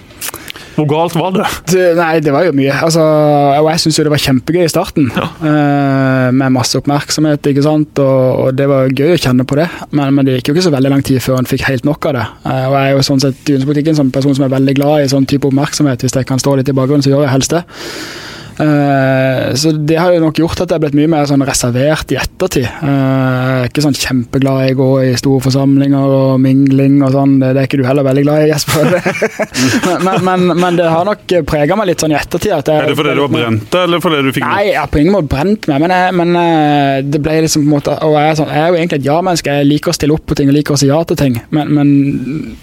[0.78, 1.46] Hvor galt var det?
[1.72, 2.74] det nei, det var jo mye.
[2.86, 5.08] Altså, og jeg syns det var kjempegøy i starten.
[5.16, 5.26] Ja.
[5.42, 7.98] Uh, med masse oppmerksomhet, ikke sant.
[7.98, 9.66] Og, og, det var gøy å kjenne på det.
[9.90, 12.10] Men, men, det gikk jo ikke så veldig lang tid før han fikk helt nok
[12.12, 12.26] av det.
[12.46, 15.02] Uh, og jeg er jo sånn sett i en sånn person som er veldig glad
[15.02, 16.06] i sånn type oppmerksomhet.
[16.06, 17.64] Hvis jeg kan stå litt i bakgrunnen, så gjør jeg helst det.
[18.58, 19.17] Uh,
[19.58, 22.18] så det har jo nok gjort at jeg er blitt mye mer sånn reservert i
[22.20, 22.66] ettertid.
[22.82, 27.36] Uh, ikke sånn kjempeglad i å gå i store forsamlinger og mingling og sånn.
[27.42, 28.92] Det, det er ikke du heller veldig glad i, Jesper.
[30.06, 32.52] men, men, men, det har nok prega meg litt sånn i ettertid.
[32.54, 35.02] Jeg, er det fordi du var brent eller fordi du fikk Nei, jeg har på
[35.02, 38.30] ingen måte brent meg, men, jeg, men det ble liksom på en måte Og jeg
[38.30, 39.58] er, sånn, jeg er jo egentlig et ja-menneske.
[39.60, 41.74] Jeg liker å stille opp på ting og liker å si ja til ting, men,
[41.74, 41.92] men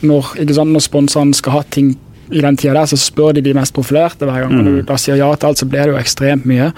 [0.06, 1.94] når, ikke sant, når sponsoren skal ha ting
[2.32, 4.54] i den tida der, så spør de de mest profilerte hver gang.
[4.54, 4.62] Mm.
[4.64, 6.72] Når du da sier ja til alt, så blir det jo ekstremt mye.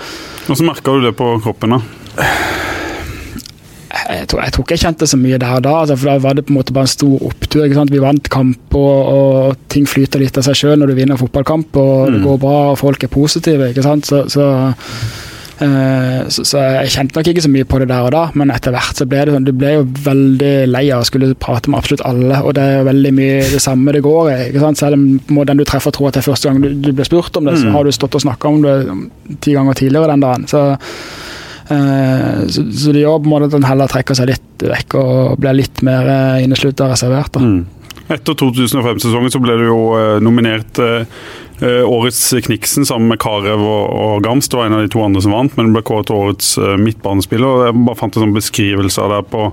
[0.47, 1.81] Og så merker du det på kroppen, da?
[4.07, 6.17] Jeg tror, jeg tror, ikke jeg kjente så mye der og da, altså, for da
[6.23, 7.65] var det på en måte bare en stor opptur.
[7.91, 11.75] Vi vant kamp, og, og, ting flyter litt av seg sjøl når du vinner fotballkamp,
[11.79, 12.15] og mm.
[12.15, 13.71] det går bra og folk er positive.
[13.71, 14.07] ikke sant?
[14.07, 14.47] Så, så
[15.57, 18.75] så, så, jeg kjente nok ikke så mye på det der og da, men etter
[18.75, 21.79] hvert så ble det sånn Du ble jo veldig lei av å skulle prate med
[21.79, 24.35] absolutt alle, og det er veldig mye det samme det går i.
[24.49, 24.81] ikke sant?
[24.81, 27.39] Selv om den du treffer tror at det er første gang du, du blir spurt
[27.39, 27.77] om det, så mm.
[27.77, 28.75] har du stått og snakka om det
[29.45, 30.45] ti ganger tidligere den dagen.
[30.51, 30.61] Så,
[31.71, 34.99] uh, så, så det gjør på en måte at en heller trekker seg litt vekk
[35.01, 37.33] og blir litt mer uh, inneslutta og reservert.
[37.33, 37.41] da.
[37.41, 37.65] Mm.
[38.07, 39.79] Etter 2005-sesongen så ble du jo
[40.23, 41.03] nominert Eh,
[41.65, 45.33] årets Kniksen sammen med Karev og, og Gamst var en av de to andre som
[45.33, 47.67] vant, men ble kåret til årets uh, midtbanespiller.
[47.67, 49.47] Jeg bare fant en sånn beskrivelse av det på,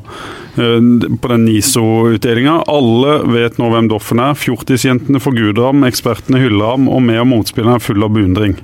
[0.59, 2.59] uh, på den NISO-utdelinga.
[2.71, 4.37] Alle vet nå hvem Doffen er.
[4.37, 8.59] Fjortisjentene forguder ham, ekspertene hyller ham, og med- og motspillerne er full av beundring.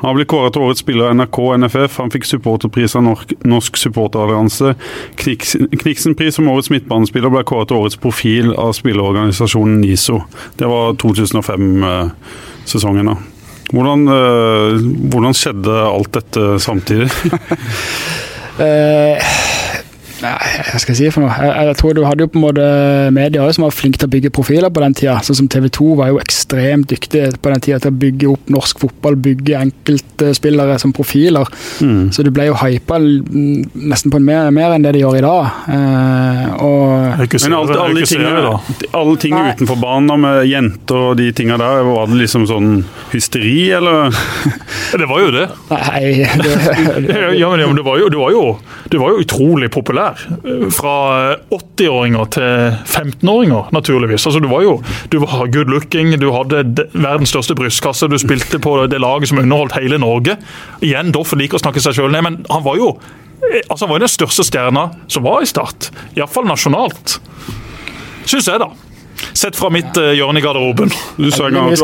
[0.00, 2.00] Han blitt kåret til årets spiller av NRK og NFF.
[2.00, 3.06] Han fikk supporterpris av
[3.44, 4.74] Norsk supporterallianse.
[5.20, 10.22] Kniksen-pris som årets midtbanespiller ble kåret til årets profil av spillerorganisasjonen NISO.
[10.56, 11.84] Det var 2005.
[12.66, 13.06] Sesongen.
[13.06, 13.16] da.
[13.74, 17.10] Hvordan, øh, hvordan skjedde alt dette samtidig?
[20.34, 21.34] hva skal jeg si for noe?
[21.36, 22.66] Jeg, jeg, tror du hadde jo på en måte
[23.14, 25.16] medier som var flinke til å bygge profiler på den tida.
[25.26, 28.52] Sånn som TV 2 var jo ekstremt dyktige på den tida til å bygge opp
[28.52, 31.48] norsk fotball, bygge enkeltspillere som profiler.
[31.84, 32.10] Mm.
[32.14, 35.50] Så du ble jo hypa nesten på mer, mer, enn det de gjør i dag.
[35.76, 38.54] Eh, og, Men alt, alle, de tingene,
[38.96, 42.70] alle ting utenfor banen med jenter og de tinga der, var det liksom sånn
[43.12, 44.14] hysteri, eller?
[45.00, 45.46] det var jo det.
[45.72, 46.54] Nei, det,
[47.40, 48.44] ja, men, ja, men det, var jo, det, var jo,
[48.92, 50.70] det var jo utrolig populært der.
[50.74, 50.96] Fra
[51.52, 54.26] 80-åringer til 15-åringer, naturligvis.
[54.26, 54.78] Altså, du var jo
[55.12, 59.42] du var good looking, du hadde verdens største brystkasse, du spilte på det laget som
[59.42, 60.38] underholdt hele Norge.
[60.84, 62.94] Igjen, Doff liker å snakke seg sjøl ned, men han var jo
[63.68, 65.90] altså, han var den største stjerna som var i Start.
[66.16, 67.18] Iallfall nasjonalt.
[68.26, 68.72] Syns jeg, da.
[69.32, 70.92] Sett fra mitt uh, hjørne i garderoben.
[71.16, 71.78] Du sa en gang at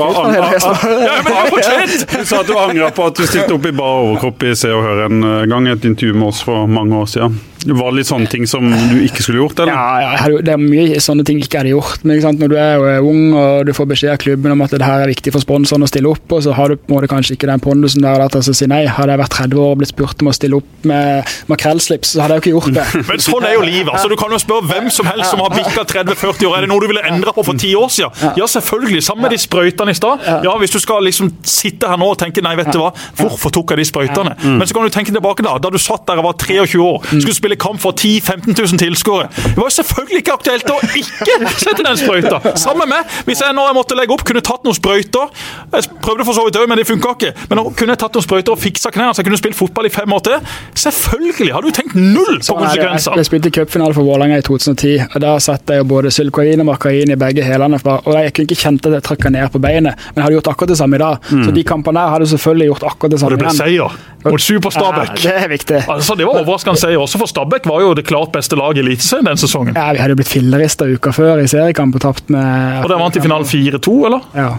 [2.49, 5.25] du angra på at du stilte opp i bar overkropp i Se og Hør en
[5.25, 5.71] eh, gang.
[5.73, 7.41] Et intervju med oss for mange år siden.
[7.63, 9.61] Det var litt sånne ting som du ikke skulle gjort?
[9.63, 9.77] eller?
[9.77, 12.03] Ja, ja det er mye sånne ting jeg ikke hadde gjort.
[12.09, 14.87] Men når du er eh, ung og du får beskjed av klubben om at det
[14.87, 17.11] her er viktig for sponsoren å stille opp, og så har du på en måte
[17.13, 18.83] kanskje ikke den pondusen der til å si nei.
[18.91, 22.25] Hadde jeg vært 30 år og blitt spurt om å stille opp med makrellslips, så
[22.25, 23.07] hadde jeg jo ikke gjort det.
[23.13, 23.93] Men sånn er jo livet.
[23.95, 26.59] altså Du kan jo spørre hvem som helst som har bikka 30-40 år.
[26.59, 28.35] Er det noe du ville endra på for ti år siden?
[28.37, 29.03] Ja, selvfølgelig.
[29.07, 30.27] Sammen med de sprøytene i stad.
[30.45, 33.55] Ja, hvis du skal liksom sitte her nå og tenke nei, vet du hva, hvorfor
[33.55, 34.35] tok jeg de sprøytene?
[34.43, 37.07] Men så kan du tenke tilbake da, da du satt der og var 23 år,
[37.13, 39.29] skulle spille kamp for 10 15 000 tilskuere.
[39.33, 42.41] Det var jo selvfølgelig ikke aktuelt å ikke sette den sprøyta.
[42.61, 45.31] Sammen med hvis jeg nå måtte legge opp, kunne tatt noen sprøyter.
[45.73, 47.33] Jeg prøvde for så vidt òg, men det funka ikke.
[47.51, 49.89] Men nå kunne jeg tatt noen sprøyter og fiksa knærne så jeg kunne spilt fotball
[49.89, 50.51] i fem år til.
[50.85, 51.53] Selvfølgelig!
[51.55, 53.17] Har du tenkt null på konsekvenser?
[53.21, 54.95] Jeg, spilte cupfinale for Vålerenga i 2010.
[55.15, 56.71] og Da satt jeg både sylkoin og
[57.13, 57.81] i begge hælene.
[57.85, 60.51] Og jeg kunne ikke kjente at jeg trakka ned på beinet, men jeg hadde gjort
[60.55, 61.29] akkurat det samme i dag.
[61.31, 61.45] Mm.
[61.47, 63.37] Så de kampene der hadde selvfølgelig gjort akkurat det samme.
[63.37, 63.47] igjen.
[63.47, 65.13] Og det ble seier mot Super Stabæk.
[65.17, 65.83] Ja, det er viktig.
[65.97, 68.87] Altså, det var overraskende seier også, for Stabæk var jo det klart beste laget i
[68.87, 69.77] Eliteserien den sesongen.
[69.77, 73.01] Ja, Vi hadde jo blitt fillerista uka før i seriekamp og tapt med Og dere
[73.03, 74.27] vant i finalen 4-2, eller?
[74.37, 74.51] Ja.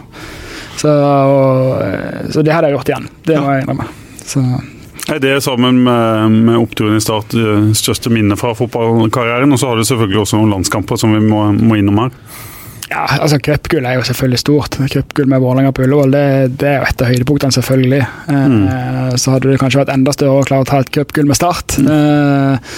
[0.77, 3.09] Så, og, så, det hadde jeg gjort igjen.
[3.27, 3.89] Det må jeg innrømme.
[4.23, 4.41] Så
[5.23, 7.35] det sammen med, med oppturen i Start
[7.75, 9.51] største minne fra fotballkarrieren?
[9.51, 12.17] Og så har du selvfølgelig også noen landskamper som vi må, må innom her.
[12.93, 14.77] Ja, altså Cupgull er jo selvfølgelig stort.
[14.91, 16.25] Cupgull med Vålerenga på Ullevål det,
[16.61, 18.01] det, er jo et av høydepunktene, selvfølgelig.
[18.29, 18.59] Eh, mm.
[18.73, 21.39] Eh, så hadde det kanskje vært enda større å klare å ta et cupgull med
[21.39, 21.77] Start.
[21.81, 21.89] Mm.
[21.95, 22.71] Eh,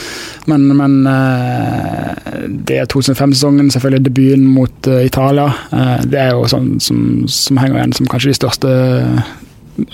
[0.52, 5.50] men, men eh, det er 2005-sesongen, selvfølgelig debuten mot uh, Italia.
[5.76, 7.00] Eh, det er jo sånn som,
[7.32, 8.76] som henger igjen som kanskje de største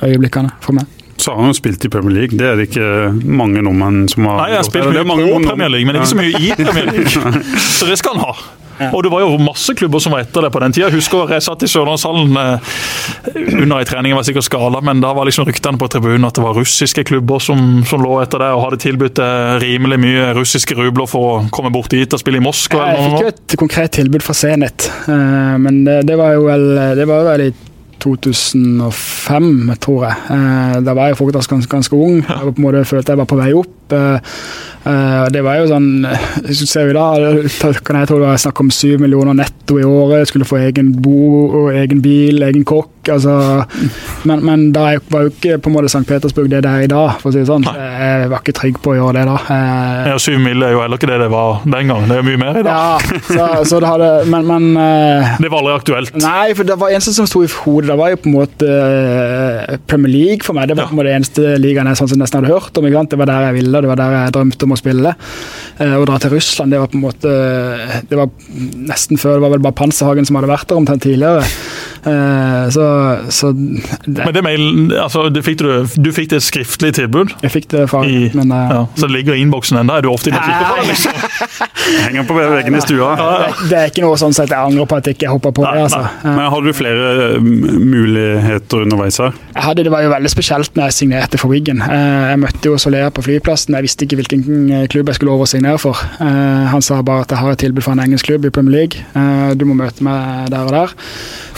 [0.06, 1.01] øyeblikkene for meg.
[1.22, 4.26] Så har han jo spilt i Premier League, det er det ikke mange nordmenn som
[4.26, 6.90] har Nei, jeg har spilt mye på Premier League, men ikke så mye i Premier
[6.90, 7.46] League.
[7.78, 8.34] så det skal han ha.
[8.90, 10.88] Og det var jo masse klubber som var etter det på den tida.
[10.90, 12.72] Jeg husker jeg satt i Sørlandshallen eh,
[13.62, 16.38] under ei trening, jeg var sikkert skala, men da var liksom ryktene på tribunen at
[16.38, 20.30] det var russiske klubber som, som lå etter det og hadde tilbudt eh, rimelig mye
[20.38, 22.88] russiske rubler for å komme bort dit og spille i Moskva.
[22.96, 26.72] Jeg fikk jo et konkret tilbud fra Zenit, eh, men det, det var jo vel,
[26.98, 27.52] det var vel i
[28.02, 30.16] 2005 2005, tror jeg.
[30.30, 32.22] Eh, da var jeg faktisk ganske, ganske ung.
[32.22, 33.70] Jeg på en måte følte jeg var på vei opp.
[33.94, 34.36] Eh,
[34.92, 35.90] eh, det var jo sånn
[36.56, 37.42] ser i dag,
[37.86, 40.28] kan jeg tro det var snakk om syv millioner netto i året.
[40.32, 42.90] Skulle få egen bo, og egen bil, egen kokk.
[43.10, 43.34] Altså,
[44.30, 46.04] men, men da var jo ikke på en måte St.
[46.06, 47.66] Petersburg det det er i dag, for å si det sånn.
[47.66, 49.38] Jeg var ikke trygg på å gjøre det da.
[49.56, 52.06] Eh, Ja, Syv mil er jo heller ikke det det var den gang.
[52.12, 53.02] Det er mye mer i dag.
[53.02, 56.14] ja, så, så det hadde Men, men eh, Det var aldri aktuelt.
[56.22, 57.90] Nei, for det var eneste som sto i hodet.
[57.90, 58.70] Det var jo på en måte
[59.90, 60.70] Premier League for meg.
[60.70, 62.86] Det var på en måte det eneste ligaen jeg sånn nesten hadde hørt om.
[62.86, 65.14] Det var der jeg ville, det var der jeg drømte om å spille.
[65.78, 67.32] Eh, Å dra til Russland, det var på en måte
[68.10, 68.30] Det var
[68.92, 69.38] nesten før.
[69.38, 71.46] Det var vel bare Panserhagen som hadde vært der omtrent tidligere.
[72.06, 72.84] Eh, Så,
[73.30, 75.68] så det, Men det mailen, altså, det fikk du,
[76.02, 79.08] du fikk det et skriftlig tilbud, jeg fikk det fra i, men eh, ja, så
[79.10, 79.98] det ligger i innboksen ennå.
[80.00, 80.88] Er du ofte inne og kikker på det?
[80.92, 81.14] liksom?
[82.06, 83.10] Henger på veggen i stua.
[83.18, 85.66] det, det er ikke noe sånn at jeg angrer på at jeg ikke hoppa på
[85.66, 85.82] det.
[85.88, 86.02] altså.
[86.24, 87.10] Eh, Men hadde du flere
[87.42, 89.36] mm, muligheter underveis her?
[89.56, 91.82] Jeg hadde, det var jo veldig spesielt når jeg signerte for Wiggen.
[91.86, 93.76] Eh, Jeg møtte jo Solea på flyplassen.
[93.78, 96.00] Jeg visste ikke hvilken eh, klubb jeg skulle over og signere for.
[96.22, 98.80] Eh, Han sa bare at jeg har et tilbud fra en engelsk klubb i Premier
[98.82, 99.06] League.
[99.16, 100.96] Eh, Du må møte meg der og der.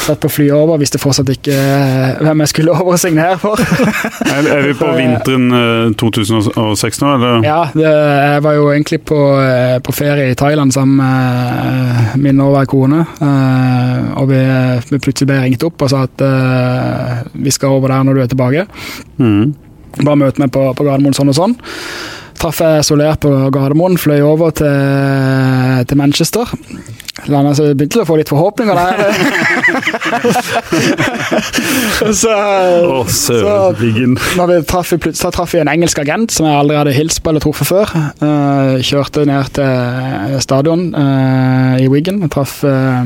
[0.03, 3.37] Satt på flyet over, hvis det fortsatt ikke er hvem jeg skulle over og signere
[3.41, 3.61] for.
[4.33, 7.43] Er, er vi på vinteren eh, 2006 nå, eller?
[7.45, 12.15] Ja, det, jeg var jo egentlig på, eh, på ferie i Thailand sammen med eh,
[12.23, 13.03] min nåværende kone.
[13.21, 14.39] eh, Og vi,
[14.89, 18.21] vi plutselig ble ringt opp og sa at uh, vi skal over der når du
[18.23, 18.65] er tilbake.
[19.17, 19.53] Mm.
[20.03, 21.55] Bare møte meg på, på Gardermoen sånn og sånn.
[22.39, 26.49] Traff jeg Soler på Gardermoen, fløy over til, til Manchester.
[27.29, 29.01] Landet, så begynte jeg å få litt forhåpninger der.
[32.23, 32.31] så,
[32.89, 33.77] oh, søren.
[33.77, 34.17] Wiggen.
[34.39, 37.29] når vi traff, så traff vi en engelsk agent som jeg aldri hadde hilst på
[37.29, 37.93] eller truffet før.
[38.17, 42.23] Uh, kjørte ned til stadion uh, i Wiggen.
[42.25, 43.05] og traff uh,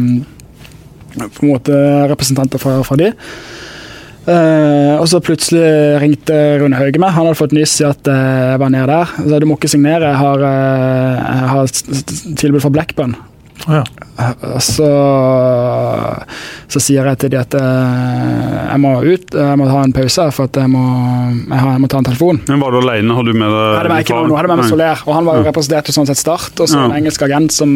[1.20, 1.76] på en måte
[2.08, 3.12] representanter fra, fra de.
[4.28, 5.68] Uh, og så plutselig
[6.04, 7.12] ringte Rune Hauge meg.
[7.16, 9.18] Han hadde fått nyss i at uh, jeg var nede der.
[9.20, 13.20] Så du må ikke signere, jeg har, uh, jeg har tilbud fra Blackburn.
[13.66, 13.84] Ja.
[14.64, 14.88] Så,
[16.72, 20.26] så sier jeg til de at eh, jeg må ut, jeg må ha en pause
[20.34, 20.82] for at jeg må,
[21.44, 22.42] jeg, har, jeg må ta en telefon.
[22.50, 23.18] Men var du alene?
[23.18, 25.18] Har du med deg Jeg hadde med ikke noe, jeg hadde med meg Soler, og
[25.18, 27.76] han var jo representert til sånn sett Start, og så en engelsk agent som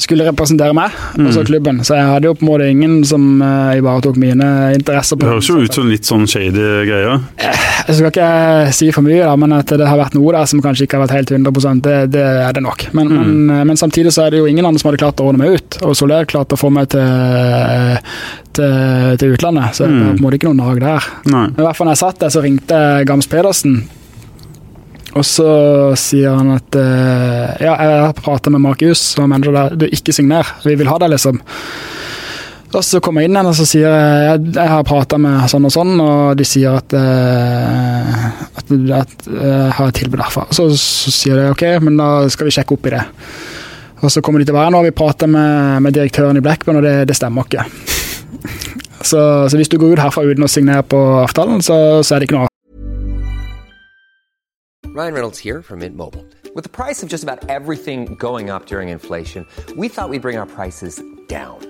[0.00, 1.82] skulle representere meg, og så klubben.
[1.86, 5.18] Så jeg hadde jo på en måte ingen som uh, ivaretok mine interesser.
[5.18, 7.22] På Det høres jo ut som litt sånn shady greier.
[7.40, 8.30] Jeg skal ikke
[8.76, 11.06] si for mye, da, men at det har vært noe der som kanskje ikke har
[11.06, 12.88] vært helt 100 det, det er det nok.
[12.96, 15.44] Men, men, men samtidig så er det jo ingen andre som hadde klart å ordne
[15.44, 17.96] meg ut, og Soler klarte å få meg til,
[18.56, 21.08] til, til utlandet, så det var på en måte ikke noe nag der.
[21.26, 21.46] Nei.
[21.48, 23.80] Men i hvert fall når jeg satt der, så ringte Gams Pedersen.
[25.18, 25.46] Og så
[25.98, 29.86] sier han at uh, Ja, jeg har prata med Markus, og han mener det, du
[29.90, 30.46] ikke signer.
[30.66, 31.40] Vi vil ha deg, liksom.
[32.70, 35.42] Og så kommer jeg inn igjen og så sier jeg jeg, jeg har prata med
[35.50, 38.28] sånn og sånn, og de sier at, uh,
[38.60, 40.46] at, at jeg har et tilbud derfra.
[40.54, 43.02] Så, så sier de ok, men da skal vi sjekke opp i det.
[44.00, 46.80] Og så kommer de til hver nå, og vi prater med, med direktøren i Blackburn,
[46.80, 47.66] og det, det stemmer ikke.
[49.00, 52.20] Så, så hvis du går ut herfra uten å signere på avtalen, så, så er
[52.20, 52.50] det ikke noe
[54.92, 56.26] Ryan Reynolds here from Mint Mobile.
[56.54, 60.36] With the price of just about everything going up during inflation, we thought we'd bring
[60.36, 61.69] our prices down.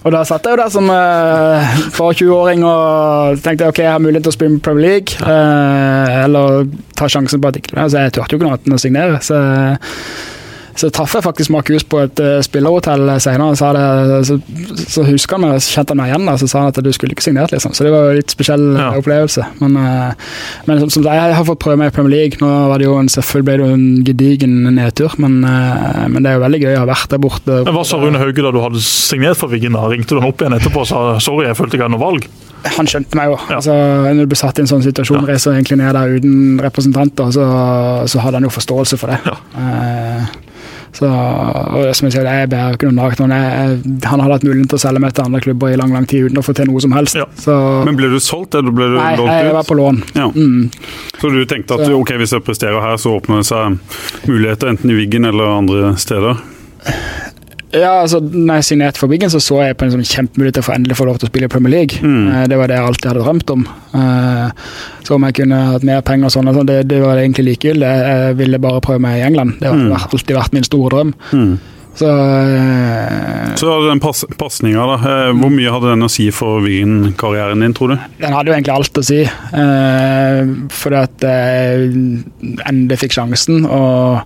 [0.00, 4.00] Og da satt jeg jo der som uh, for 20-åring og tenkte ok, jeg har
[4.00, 5.18] mulighet til å spille Premier League.
[5.20, 8.78] Uh, eller ta sjansen på at ikke Så jeg turte jo ikke noe annet enn
[8.78, 9.20] å signere.
[9.24, 9.40] Så,
[10.80, 13.56] så traff jeg faktisk Markus på et uh, spillerhotell senere.
[13.58, 14.38] Så, det, så,
[14.96, 16.24] så husker han meg, så kjente han meg igjen.
[16.30, 17.74] Da, så sa han at du skulle ikke signert, liksom.
[17.76, 18.88] Så det var jo litt spesiell eh, Ja.
[19.00, 19.44] opplevelse.
[19.60, 20.30] Men, uh,
[20.70, 22.40] men som, som jeg har fått prøve meg i Premier League.
[22.40, 26.22] Nå var det jo en, selvfølgelig ble det jo en gedigen nedtur, men, uh, men
[26.24, 27.60] det er jo veldig gøy å ha vært der borte.
[27.68, 29.76] Men Hva sa Rune Hauge da du hadde signert for Viggen?
[29.76, 29.84] da?
[29.92, 32.06] Ringte du han opp igjen etterpå og sa sorry, jeg følte ikke jeg hadde noe
[32.06, 32.28] valg?
[32.76, 33.36] Han skjønte meg jo.
[33.48, 33.56] Ja.
[33.56, 33.72] Altså,
[34.12, 35.30] når du ble satt i en sånn situasjon, Ja.
[35.32, 37.44] reiser egentlig ned der uten representanter, så,
[38.10, 39.20] så hadde han jo forståelse for det.
[39.24, 39.36] Ja.
[39.56, 40.26] Eh,
[40.92, 43.20] så, og som jeg sier, jeg bærer ikke noe nakt.
[43.22, 46.08] Han, han hadde hatt muligheten til å selge meg til andre klubber i lang lang
[46.10, 47.18] tid uten å få til noe som helst.
[47.20, 47.28] Ja.
[47.38, 47.54] Så
[47.86, 50.02] Men ble du solgt, eller ble du nei, lånt jeg var på lån.
[50.18, 50.28] Ja.
[50.34, 50.70] Mm.
[51.20, 53.78] Så du tenkte at Så- ok, hvis jeg presterer her, så åpner det seg
[54.30, 56.42] muligheter enten i Wiggen eller andre steder?
[57.72, 60.64] Ja, altså, når jeg signerte for Wiggen, så så jeg på en sånn kjempemulighet til
[60.64, 62.00] å få endelig få lov til å spille i Premier League.
[62.02, 62.48] Mm.
[62.50, 63.66] Det var det jeg alltid hadde drømt om.
[63.94, 64.48] Eh,
[65.06, 67.86] Så om jeg kunne hatt mer penger og sånn, sånn, det, det var egentlig likegyldig.
[67.86, 69.56] Jeg ville bare prøve meg i England.
[69.60, 71.14] Det har alltid vært min store drøm.
[71.98, 74.96] Så eh, Så den pas pasninga, da.
[75.28, 77.96] eh, Hvor mye hadde den å si for Wien-karrieren din, tror du?
[78.20, 79.20] den hadde jo egentlig alt å si.
[79.24, 81.90] Eh, fordi at jeg
[82.68, 84.20] endelig fikk sjansen og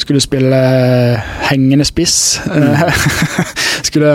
[0.00, 0.58] skulle spille
[1.48, 2.16] hengende spiss.
[2.50, 2.82] Eh,
[3.86, 4.12] skulle,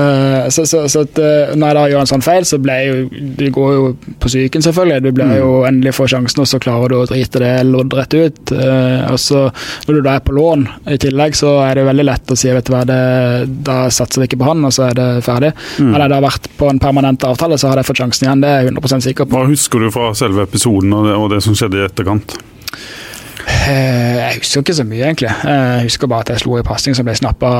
[0.53, 2.91] så så, så at, eh, når jeg da gjør en sånn feil, så ble jeg
[2.91, 3.85] jo Du går jo
[4.21, 5.01] på psyken, selvfølgelig.
[5.07, 8.53] Du blir jo endelig får sjansen, og så klarer du å drite det loddrett ut.
[8.55, 9.47] Eh, og så
[9.87, 12.51] Når du da er på lån i tillegg, så er det veldig lett å si
[12.51, 12.99] vet du hva, det,
[13.67, 15.51] da satser vi ikke på han, og så er det ferdig.
[15.79, 18.41] Hadde jeg da vært på en permanent avtale, så hadde jeg fått sjansen igjen.
[18.45, 19.37] Det er jeg 100 sikker på.
[19.37, 22.37] Hva husker du fra selve episoden og det, og det som skjedde i etterkant?
[23.67, 25.29] Eh, Jeg husker ikke så mye, egentlig.
[25.29, 27.51] Eh, Jeg husker bare at jeg slo i pasning som ble snappa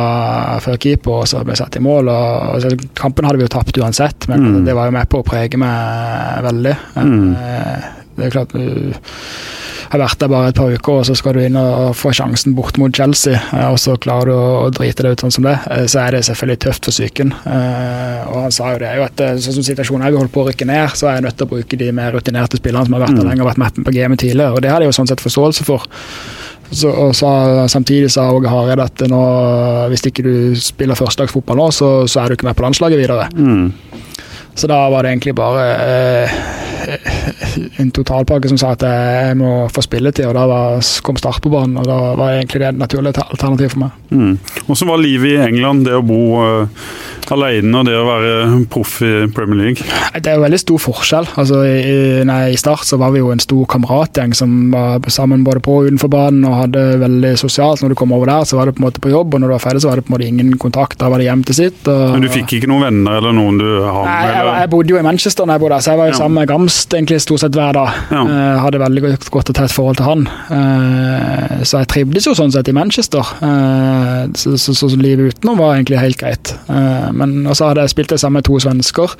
[0.64, 2.10] før keeper, og så ble jeg satt i mål.
[2.10, 5.22] Og, og så, kampen hadde vi jo tapt uansett, men det var jo med på
[5.22, 6.76] å prege meg veldig.
[7.02, 7.90] Eh,
[8.22, 8.62] Det er klart du
[9.92, 12.54] har vært der bare et par uker, og så skal du inn og få sjansen
[12.56, 15.58] bort mot Chelsea, eh, og så klarer du å, drite deg ut sånn som det.
[15.68, 17.34] Eh, Så er det selvfølgelig tøft for psyken.
[17.44, 20.32] Eh, Og han sa jo det, jo at eh, sånn som situasjonen er, vi holder
[20.32, 22.88] på å rykke ned, så er jeg nødt til å bruke de mer rutinerte spillerne
[22.88, 24.54] som har vært der lenge og vært med på gamet tidligere.
[24.56, 25.84] Og det hadde jeg jo sånn sett forståelse for.
[26.72, 29.20] Så, og sa, samtidig sa Åge Hareide at nå,
[29.92, 33.28] hvis ikke du spiller førstedagsfotball nå, så, så er du ikke med på landslaget videre.
[34.56, 36.40] Så da var det egentlig bare eh,
[37.82, 41.52] en totalpakke som sa at jeg må få spilletid, og da var, kom Start på
[41.54, 41.78] banen.
[41.80, 43.98] Og da var egentlig det et naturlig alternativ for meg.
[44.10, 44.36] Mm.
[44.68, 46.86] Hvordan var livet i England, det å bo uh,
[47.32, 48.32] alene og det å være
[48.72, 49.86] proff i Premier League?
[50.18, 51.28] Det er jo veldig stor forskjell.
[51.40, 55.44] Altså, i, nei, I Start så var vi jo en stor kameratgjeng som var sammen
[55.46, 57.82] både på og utenfor banen og hadde veldig sosialt.
[57.84, 59.52] Når du kom over der, så var det på en måte på jobb, og når
[59.52, 60.98] du var ferdig, så var det på en måte ingen kontakt.
[61.02, 61.82] Da var det hjem til sitt.
[61.88, 64.32] Og, Men du fikk ikke noen venner eller noen du har Nei, med?
[64.32, 64.60] jeg, eller?
[64.66, 66.20] jeg bodde jo i Manchester, når jeg bodde der, så jeg var jo Ja.
[66.22, 68.00] sammen med Gamst egentlig stort sett hver dag.
[68.12, 68.22] Ja.
[68.26, 70.28] Eh, hadde veldig godt, godt og tett forhold til han.
[70.52, 73.26] Eh, så jeg trivdes jo sånn sett i Manchester.
[73.42, 76.54] Eh, så, så, så, så livet utenom var egentlig helt greit.
[77.18, 79.18] Men også hadde jeg spilt det sammen med to svensker,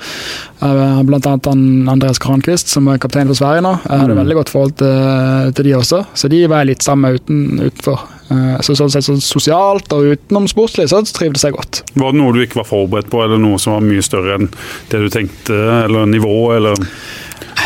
[0.62, 1.50] eh, blant annet
[1.92, 3.76] Andreas Kranquist, som er kaptein for Sverige nå.
[3.86, 7.08] Jeg hadde veldig godt forhold til, til de også, så de var jeg litt sammen
[7.08, 8.04] med uten, utenfor.
[8.32, 11.82] Eh, så sånn sett så sosialt og utenom sportslig så trivdes jeg godt.
[11.98, 14.48] Var det noe du ikke var forberedt på, eller noe som var mye større enn
[14.92, 16.78] det du tenkte, eller nivå, eller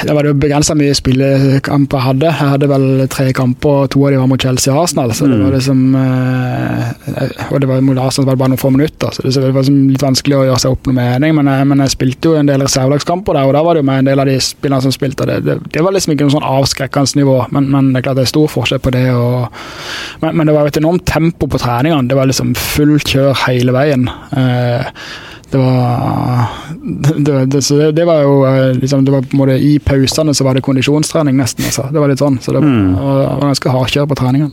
[0.04, 2.26] Det var jo begrensa mye spillekamper jeg hadde.
[2.28, 5.14] Jeg hadde vel tre kamper, og to av de var mot Chelsea og Arsenal.
[5.16, 8.72] Så det var liksom eh, Og det var mot Arsenal var det bare noen få
[8.74, 11.36] minutter, så det var liksom litt vanskelig å gjøre seg opp noen mening.
[11.38, 13.88] Men jeg, men jeg spilte jo en del reservelagskamper der, og da var det jo
[13.90, 15.28] med en del av de spillerne som spilte.
[15.30, 18.20] Det, det, det var liksom ikke noe sånn avskrekkende nivå, men, men det er klart
[18.20, 19.06] det er stor forskjell på det.
[19.14, 19.62] Og,
[20.24, 22.10] men, men det var jo et enormt tempo på treningene.
[22.10, 24.08] Det var liksom fullt kjør hele veien.
[24.36, 24.92] Eh,
[25.50, 26.46] det var
[27.16, 29.76] det, det, så det, det var jo eh, liksom, det var på en måte I
[29.78, 31.64] pausene så var det kondisjonstrening, nesten.
[31.68, 31.86] Altså.
[31.92, 34.50] Det var litt sånn, så det var, var ganske hardkjør på treningen.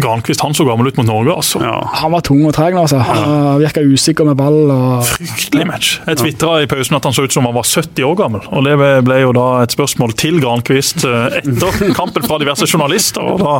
[0.00, 1.60] Grankvist han så gammel ut mot Norge, altså.
[1.64, 1.74] ja.
[2.02, 2.98] Han var tung og treg, altså.
[3.04, 4.56] Han Virka usikker med ball.
[4.74, 5.92] Og, Fryktelig match.
[6.08, 8.44] Jeg tvitra i pausen at han så ut som han var 70 år gammel.
[8.50, 8.74] og Det
[9.06, 13.22] ble jo da et spørsmål til Grankvist eh, etter kampen fra diverse journalister.
[13.22, 13.54] og Da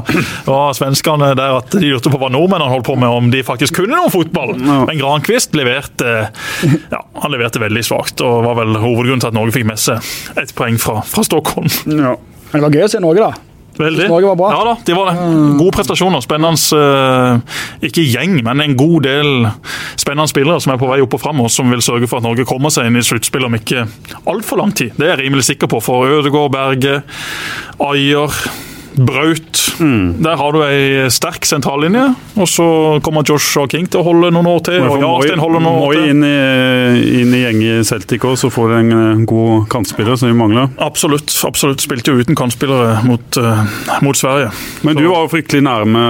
[0.49, 3.81] var svenskene der at de lurte på hva nordmennene holdt på med, om de faktisk
[3.81, 4.55] kunne noe fotball.
[4.59, 6.14] Men Granqvist leverte
[6.90, 10.12] ja, han leverte veldig svakt, og var vel hovedgrunnen til at Norge fikk med seg
[10.40, 11.70] et poeng fra, fra Stockholm.
[11.88, 12.14] ja.
[12.16, 13.53] men det var gøy å se Norge, da.
[13.78, 14.08] Veldig.
[14.10, 14.50] Norge var bra.
[14.54, 15.28] Ja da, de var det.
[15.58, 16.22] Gode prestasjoner.
[16.24, 19.48] Spennende eh, Ikke gjeng, men en god del
[20.00, 22.26] spennende spillere som er på vei opp og fram, og som vil sørge for at
[22.26, 23.87] Norge kommer seg inn i sluttspill om ikke
[24.30, 24.94] altfor lang tid.
[24.98, 25.82] Det er jeg rimelig sikker på.
[25.84, 27.00] For Ødegaard, Berge,
[27.82, 28.38] Ayer,
[28.94, 29.61] Braut.
[29.78, 32.07] Der har du ei sterk sentrallinje.
[32.38, 32.66] Og så
[33.04, 34.80] kommer Joshua King til å holde noen år til.
[34.87, 36.09] Og Jarstein holder noen år til.
[36.12, 40.18] inn i, inn i gjeng i Celtic òg, så får du en eh, god kantspiller
[40.20, 40.70] som vi mangler.
[40.83, 41.35] Absolutt.
[41.46, 41.83] absolutt.
[41.85, 43.64] Spilte jo uten kantspillere mot, uh,
[44.04, 44.52] mot Sverige.
[44.87, 46.04] Men du var jo fryktelig nærme,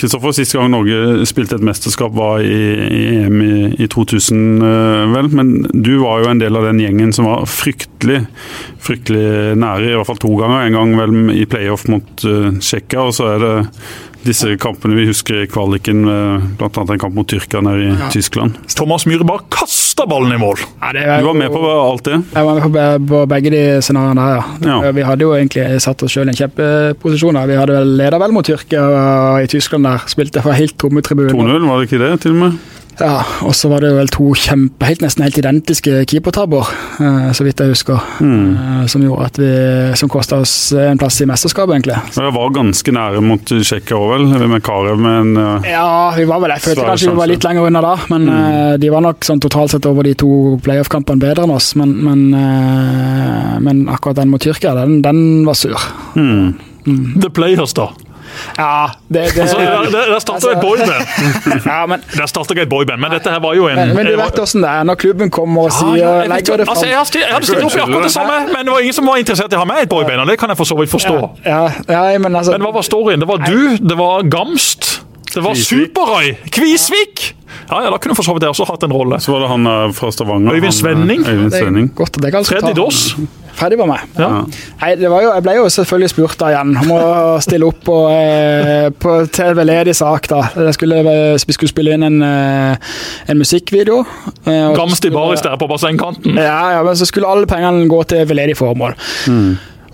[0.00, 0.34] Kristoffer.
[0.36, 5.32] Siste gang Norge spilte et mesterskap var i, i EM i, i 2000, uh, vel.
[5.36, 7.93] Men du var jo en del av den gjengen som var fryktelig
[8.84, 10.66] fryktelig nære, i hvert fall to ganger.
[10.66, 13.54] En gang vel i playoff mot uh, Tsjekkia, og så er det
[14.24, 16.04] disse kampene vi husker i kvaliken,
[16.56, 16.68] bl.a.
[16.68, 18.56] en kamp mot Tyrkia nede i Tyskland.
[18.72, 20.62] Thomas Myhre bare kasta ballen i mål.
[20.80, 22.20] Ja, det Du var med på alt det?
[22.32, 24.78] Jeg var med på, på begge de scenarioene der, ja.
[24.86, 24.94] Ja.
[24.96, 27.40] Vi hadde jo egentlig satt oss selv i en kjempeposisjon.
[27.50, 28.86] Vi hadde vel leda vel mot Tyrkia
[29.44, 30.08] i Tyskland der.
[30.10, 31.36] Spilte fra helt tomme tribuner.
[31.36, 32.58] 2-0, var det ikke det, til og med?
[33.00, 36.68] Ja, og så var det vel to kjempe, helt, nesten helt identiske keepertabber,
[37.02, 38.02] eh, så vidt jeg husker.
[38.20, 38.86] Mm.
[38.88, 39.50] som gjorde at vi
[39.98, 41.96] Som kosta oss en plass i mesterskapet, egentlig.
[42.16, 44.98] Men Jeg var ganske nære mot Tsjekkia òg, vel, med Karev.
[44.98, 47.82] med en uh, Ja, vi var vel Jeg følte kanskje vi var litt lenger unna
[47.84, 50.30] da, men eh, de var nok sånn totalt sett over de to
[50.64, 51.74] playoff-kampene bedre enn oss.
[51.78, 55.78] Men, men, uh, men akkurat den mot Tyrkia, den, den var sur.
[56.14, 56.54] Mm.
[57.20, 57.90] The Players, da.
[58.58, 60.90] Ja, det, det Altså, der, det, der starter et boyband.
[61.72, 64.16] ja, men, Der starter et boyband, men dette her var jo en men, men du
[64.16, 66.94] vet åssen det er når klubben kommer og sier ja, jeg, legger det altså, jeg,
[66.94, 66.98] fram.
[66.98, 69.06] har sti- jeg hadde stilt opp i akkurat det samme, men det var ingen som
[69.10, 70.20] var interessert i å ha meg et boyband.
[70.24, 71.16] og Det kan jeg for så vidt forstå.
[71.46, 73.20] Ja, ja, men altså Men hva var storyen?
[73.24, 74.93] Det var du, det var Gamst,
[75.34, 77.34] det var Super-Roy Kvisvik!
[77.70, 79.20] Ja, ja, Da kunne for så vidt jeg også hatt en rolle.
[79.22, 80.52] så var det han eh, fra Stavanger.
[80.56, 81.24] Øyvind han, eh, Svenning.
[81.24, 81.88] Tredje det er Svenning.
[81.94, 83.02] godt at jeg kan Freddy Doss.
[83.54, 83.98] Freddy var med.
[84.18, 84.28] Ja.
[84.80, 87.02] Nei, det var jo, jeg ble jo selvfølgelig spurt da igjen om å
[87.44, 90.26] stille opp på, eh, på til veldedig sak.
[90.32, 90.40] da.
[90.56, 90.98] Jeg skulle,
[91.38, 92.76] vi skulle spille inn en, eh,
[93.30, 94.00] en musikkvideo.
[94.46, 96.34] eh, Gamst i baris der på bassengkanten.
[96.34, 98.98] Ja, ja, men så skulle alle pengene gå til veldedig formål.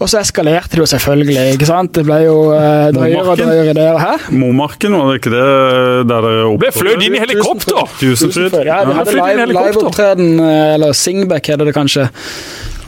[0.00, 1.42] Og så eskalerte det jo selvfølgelig.
[1.58, 1.92] ikke sant?
[1.98, 4.22] Det ble jo eh, drøyere og drøyere ideer her.
[4.32, 5.44] Momarken, var det ikke det
[6.08, 6.46] der dere.
[6.62, 7.84] Ble fløyet inn i helikopter!
[8.00, 8.56] Tusenfryd.
[8.64, 9.76] Ja, vi hadde flytt live- helikopter.
[9.76, 12.08] liveopptreden, eh, eller Singback heter det kanskje.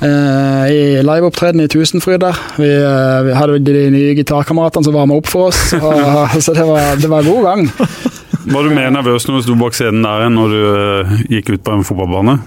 [0.03, 2.39] Uh, I liveopptreden i Tusenfryd der.
[2.59, 5.61] Vi, uh, vi hadde de nye gitarkameratene som varma opp for oss.
[5.79, 7.69] Og, så det var, det var god gang.
[8.43, 11.53] Var du mer nervøs når du sto bak scenen der enn når du uh, gikk
[11.55, 12.41] ut på en fotballbane?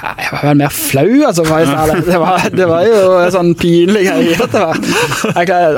[0.00, 1.44] Jeg var vel mer flau, altså.
[2.10, 4.36] Det var, det var jo en sånn pinlig greie.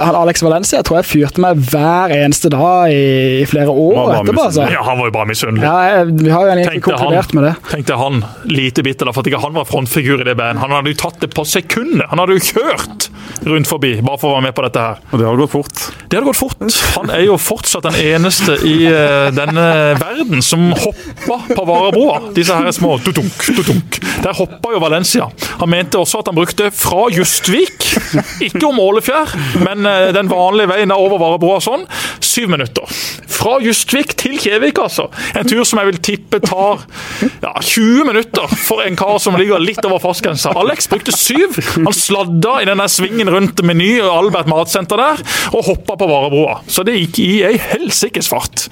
[0.02, 4.14] han Alex Valencia jeg tror jeg fyrte meg hver eneste dag i, i flere år
[4.18, 4.46] etterpå.
[4.48, 4.66] altså.
[4.72, 5.66] Ja, Han var jo bare misunnelig.
[5.66, 7.54] Ja, vi har jo egentlig Tenkte konkludert med det.
[7.70, 10.62] tenkte han lite bitter da, for at ikke han var frontfigur i det bandet.
[10.62, 12.06] Han hadde jo tatt det på sekundet.
[12.12, 13.08] Han hadde jo kjørt
[13.48, 15.02] rundt forbi bare for å være med på dette her.
[15.12, 15.84] Og det har gått fort.
[16.08, 16.62] Det hadde gått fort.
[16.98, 19.66] Han er jo fortsatt den eneste i eh, denne
[20.00, 22.18] verden som hoppa på Varebroa.
[22.36, 23.98] Disse her er små tutunk, tutunk.
[24.22, 25.28] Der hoppa jo Valencia.
[25.60, 27.88] Han mente også at han brukte fra Justvik,
[28.48, 29.34] ikke om Ålefjær,
[29.64, 31.86] men eh, den vanlige veien da over Varebroa sånn,
[32.22, 32.86] syv minutter.
[33.42, 35.08] Fra Justvik til Kjevik, altså.
[35.38, 36.84] En tur som jeg vil tippe tar
[37.42, 40.54] ja, 20 minutter for en kar som ligger litt over fartsgrensa.
[40.62, 41.58] Alex brukte syv.
[41.74, 46.10] Han sladda i den der svingen rundt Meny og Albert Matsenter der, og hoppa på
[46.10, 46.60] Varebroa.
[46.70, 48.68] Så det gikk i ei helsikes fart.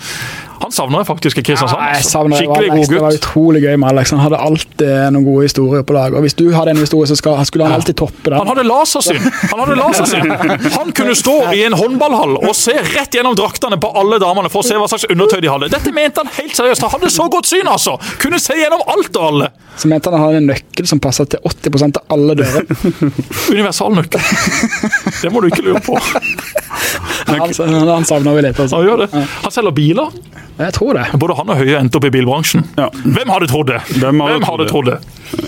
[0.61, 1.81] Han savner jeg faktisk i Kristiansand.
[1.81, 2.11] Ja, jeg altså.
[2.11, 2.89] savner Skikkelig Alex.
[2.89, 4.11] god Det var utrolig gøy med Alex.
[4.13, 6.17] Han hadde alltid noen gode historier på lag.
[6.19, 8.37] Og hvis du hadde en historie, så skulle han alltid toppe den.
[8.37, 9.25] Han hadde lasersyn!
[9.55, 10.29] Han hadde lasersyn.
[10.77, 14.67] Han kunne stå i en håndballhall og se rett gjennom draktene på alle damene for
[14.67, 15.71] å se hva slags undertøy de hadde.
[15.73, 16.85] Dette mente han helt seriøst.
[16.85, 17.97] Han hadde så godt syn, altså!
[18.21, 19.51] Kunne se gjennom alt og alle.
[19.81, 22.67] Så mente han han hadde en nøkkel som passa til 80% av alle dører.
[23.55, 24.21] Universalnøkkel.
[25.23, 25.97] Det må du ikke lure på.
[27.31, 28.61] Han, han savner vi litt.
[28.61, 28.81] altså.
[28.81, 29.25] Han gjør det.
[29.47, 30.13] Han selger biler.
[30.61, 31.07] Jeg tror det.
[31.21, 32.67] Både han og Høie endte opp i bilbransjen.
[32.77, 32.91] Ja.
[32.93, 33.79] Hvem hadde trodd det?
[33.97, 34.71] Hvem hadde Hvem hadde det?
[34.75, 34.99] trodd det?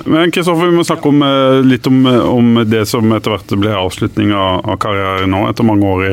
[0.08, 3.52] Men Kristoffer, vi må snakke om, eh, litt om, eh, om det som etter hvert
[3.60, 6.12] ble avslutning av, av karrieren nå, etter mange år i,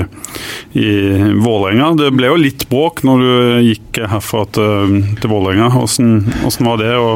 [0.82, 0.90] i
[1.38, 1.94] Vålerenga.
[2.02, 3.32] Det ble jo litt bråk når du
[3.70, 5.70] gikk herfra til, til Vålerenga.
[5.76, 7.10] Hvordan var det å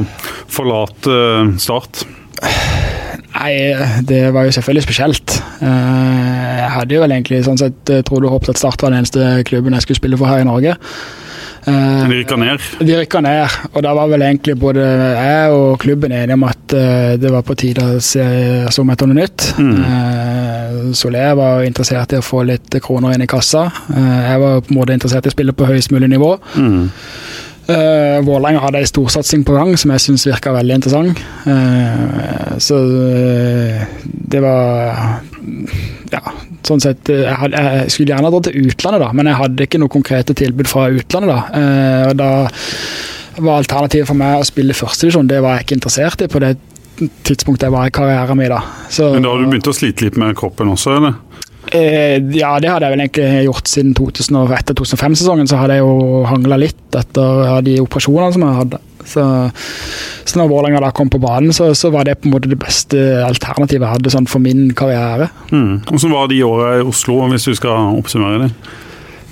[0.51, 2.03] forlate eh, Start?
[3.33, 3.53] Nei,
[4.05, 5.37] det var jo selvfølgelig spesielt.
[5.63, 8.93] Eh, Jeg hadde jo vel egentlig sånn sett eh, trodd og håpet at Start var
[8.93, 10.77] den eneste klubben jeg skulle spille for her i Norge.
[11.65, 12.63] Eh, De rykka ned.
[12.79, 16.75] De rykka ned, og da var vel egentlig både jeg og klubben enige om at
[16.77, 18.23] eh, det var på tide å se
[18.73, 19.49] se om etter noe nytt.
[19.59, 23.67] Uh, Soler var interessert i å få litt kroner inn i kassa.
[23.93, 26.35] Eh, jeg var på en måte interessert i å spille på høyest mulig nivå.
[26.59, 26.89] Mm.
[27.63, 31.21] Uh, Vålerenga hadde ei storsatsing på gang som jeg syns virka veldig interessant.
[31.47, 33.85] Uh, så uh,
[34.33, 35.21] det var
[36.13, 36.21] Ja,
[36.67, 39.79] sånn sett jeg, hadde, jeg skulle gjerne dratt til utlandet, da, men jeg hadde ikke
[39.81, 41.31] noe konkrete tilbud fra utlandet.
[41.31, 41.39] da.
[41.55, 42.29] Uh, og da
[43.43, 45.31] var alternativet for meg å spille førstedivisjon.
[45.31, 46.53] Det var jeg ikke interessert i på det
[47.25, 48.51] tidspunktet jeg var i karrieren min.
[48.51, 48.61] da.
[48.93, 51.15] Så, Men da har du begynt å slite litt med kroppen også, eller?
[51.73, 55.49] Eh, ja, det hadde jeg vel egentlig gjort siden 2000, etter 2005-sesongen.
[55.49, 58.81] Så hadde jeg jo hangla litt etter de operasjonene som jeg hadde.
[59.03, 59.23] Så,
[60.23, 62.59] så når Vålerenga da kom på banen, så, så var det på en måte det
[62.61, 65.27] beste alternativet jeg hadde sånn for min karriere.
[65.51, 65.83] Mm.
[65.89, 68.51] Hvordan var de åra i Oslo, hvis du skal oppsummere det?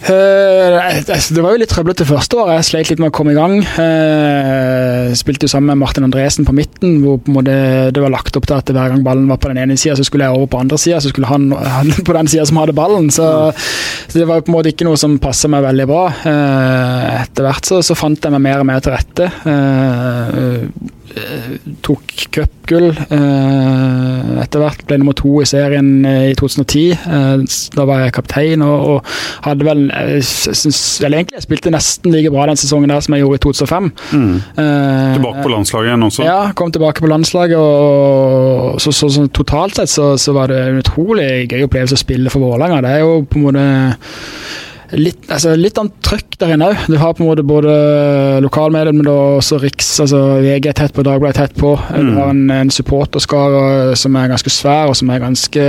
[0.02, 0.76] Eh,
[1.14, 2.58] altså, det var jo litt trøblete første året.
[2.58, 3.58] Jeg sleit litt med å komme i gang.
[3.62, 8.48] Eh, spilte jo sammen med Martin Andresen på midten, hvor på det var lagt opp
[8.50, 10.62] til at hver gang ballen var på den ene sida, så skulle jeg over på
[10.64, 13.12] andre sida, så skulle han, han på den sida som hadde ballen.
[13.14, 13.28] Så,
[14.08, 16.08] så det var på en måte ikke noe som passa meg veldig bra.
[16.32, 19.30] Eh, etter hvert så, så fant jeg meg mer og mer til rette.
[21.12, 21.24] Eh,
[21.56, 22.02] eh, tok
[22.32, 22.90] cupgull.
[22.92, 26.92] Eh, etter hvert ble nummer to i serien i 2010.
[26.96, 27.44] Eh,
[27.76, 29.12] da var jeg kaptein og, og
[29.48, 33.16] hadde vel jeg synes, Eller egentlig jeg spilte nesten like bra den sesongen der som
[33.18, 33.92] jeg gjorde i 2005.
[34.14, 34.34] Mm.
[34.64, 36.26] Eh, Tilbake på landslaget igjen også.
[36.28, 40.60] ja, kom tilbake på landslaget, og så, så, så totalt sett så, så var det
[40.70, 42.82] en utrolig gøy opplevelse å spille for Vålerenga.
[42.86, 43.66] Det er jo på en måte
[44.98, 46.86] litt, altså, litt annet trøkk der inne òg.
[46.92, 47.74] Du har på en måte både
[48.44, 51.76] lokalmedier, men også Riks, altså VG er tett på, Dagbladet er tett på.
[51.96, 55.66] Du har en, en supporterskare som er ganske svær, og som er ganske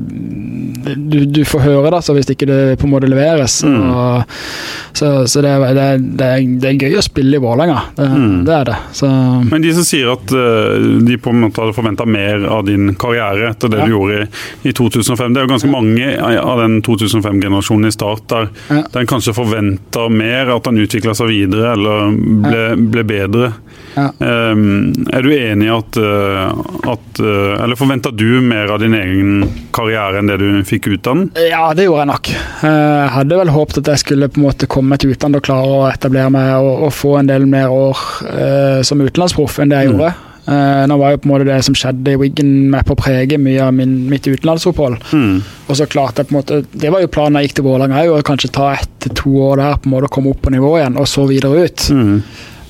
[0.00, 3.60] Du, du får høre det, så hvis ikke det på en måte leveres.
[3.66, 4.22] Og,
[4.96, 7.80] så så det, er- det, er- det, er, det gøy å spille i Vålerenga.
[7.96, 8.08] Det,
[8.46, 8.78] det er det.
[8.96, 9.10] Så
[9.50, 12.94] Men de som sier at eh, de på en måte hadde forventa mer av din
[13.00, 13.86] karriere etter det Ja.
[13.88, 16.08] du gjorde i, i 2005, det er jo ganske mange
[16.40, 18.82] av den 2005-generasjonen i start der, Ja.
[18.92, 22.12] der en kanskje forventer mer, at han utvikla seg videre eller
[22.44, 22.60] ble,
[22.92, 23.52] ble bedre.
[23.96, 24.04] Ja.
[24.22, 26.60] Um, er du enig i at, eh,
[26.92, 29.32] at eh, Eller forventa du mer av din egen
[29.74, 31.24] karriere enn det du fikk ut av den?
[31.50, 32.30] Ja, det gjorde jeg nok.
[32.30, 35.48] Eh, Jeg hadde vel håpet at jeg skulle på en måte komme til utlandet og
[35.50, 39.74] klare å etablere meg og, og få en del mer år eh, som utenlandsproff enn
[39.74, 40.12] det jeg gjorde.
[40.50, 42.98] Eh, nå var jo på en måte det som skjedde i Wiggen med på å
[42.98, 44.98] prege mye av min, mitt utenlandsopphold.
[45.14, 45.36] Mm.
[45.70, 47.66] Og så klarte jeg på en måte Det var jo planen da jeg gikk til
[47.68, 50.32] Vålerenga òg, å kanskje ta ett til to år der, på en måte å komme
[50.34, 51.86] opp på nivå igjen, og så videre ut.
[51.94, 52.16] Mm.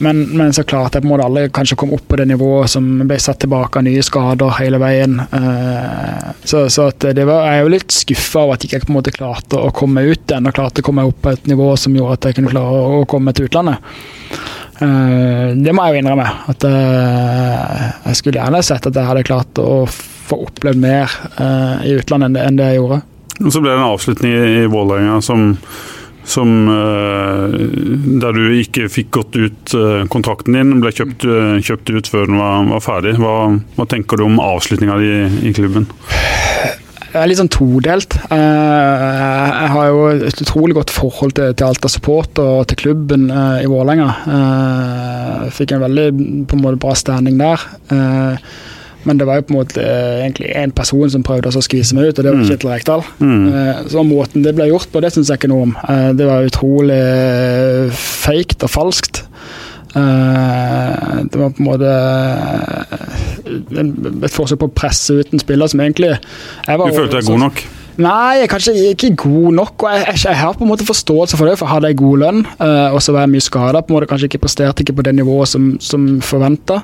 [0.01, 2.25] Men, men så klarte jeg på en måte alle kanskje å komme opp på det
[2.31, 5.19] nivået som ble satt tilbake av nye skader hele veien.
[5.21, 8.97] Eh, så så var, jeg er jo litt skuffa over at jeg ikke på en
[8.97, 11.97] måte klarte å komme ut den, og klarte å komme opp på et nivå som
[11.97, 13.93] gjorde at jeg kunne klare å, komme til utlandet.
[14.81, 16.29] Eh, det må jeg jo innrømme.
[16.55, 21.13] At eh, jeg skulle gjerne sett at jeg hadde klart å få opplevd mer
[21.85, 23.03] i utlandet enn det, jeg gjorde.
[23.41, 25.59] Og så ble det en avslutning i Vålerenga som
[26.31, 27.55] som, eh,
[28.23, 32.31] der du ikke fikk gått ut eh, kontrakten din, ble kjøpt, eh, kjøpt ut før
[32.31, 33.17] den var, var ferdig.
[33.21, 33.35] Hva,
[33.77, 35.89] hva tenker du om avslutninga di i klubben?
[37.11, 38.15] Jeg er litt sånn todelt.
[38.31, 43.67] Jeg har jo et utrolig godt forhold til, til Alta Support og til klubben i
[43.67, 45.49] Vålerenga.
[45.57, 46.05] Fikk en veldig
[46.47, 47.67] på en måte bra standing der.
[49.05, 51.95] Men det var jo på en måte eh, egentlig én person som prøvde å skvise
[51.97, 53.03] meg ut, og det var Kjetil Rekdal.
[53.25, 55.77] Eh, Så måten det ble gjort på, det syns jeg ikke noe om.
[55.89, 57.01] Eh, Det var utrolig
[57.97, 59.23] feigt og falskt.
[59.97, 61.91] Eh, det var på en måte
[64.25, 66.13] et forsøk på å presse ut en spiller som egentlig
[66.91, 67.63] Du følte deg god nok?
[68.01, 69.83] Nei, jeg er kanskje ikke god nok.
[69.83, 72.23] og jeg, jeg, jeg har på en måte forståelse for det, for hadde jeg god
[72.25, 75.49] lønn, uh, og så var jeg mye skada, kanskje ikke presterte ikke på det nivået
[75.49, 76.81] som, som forventa.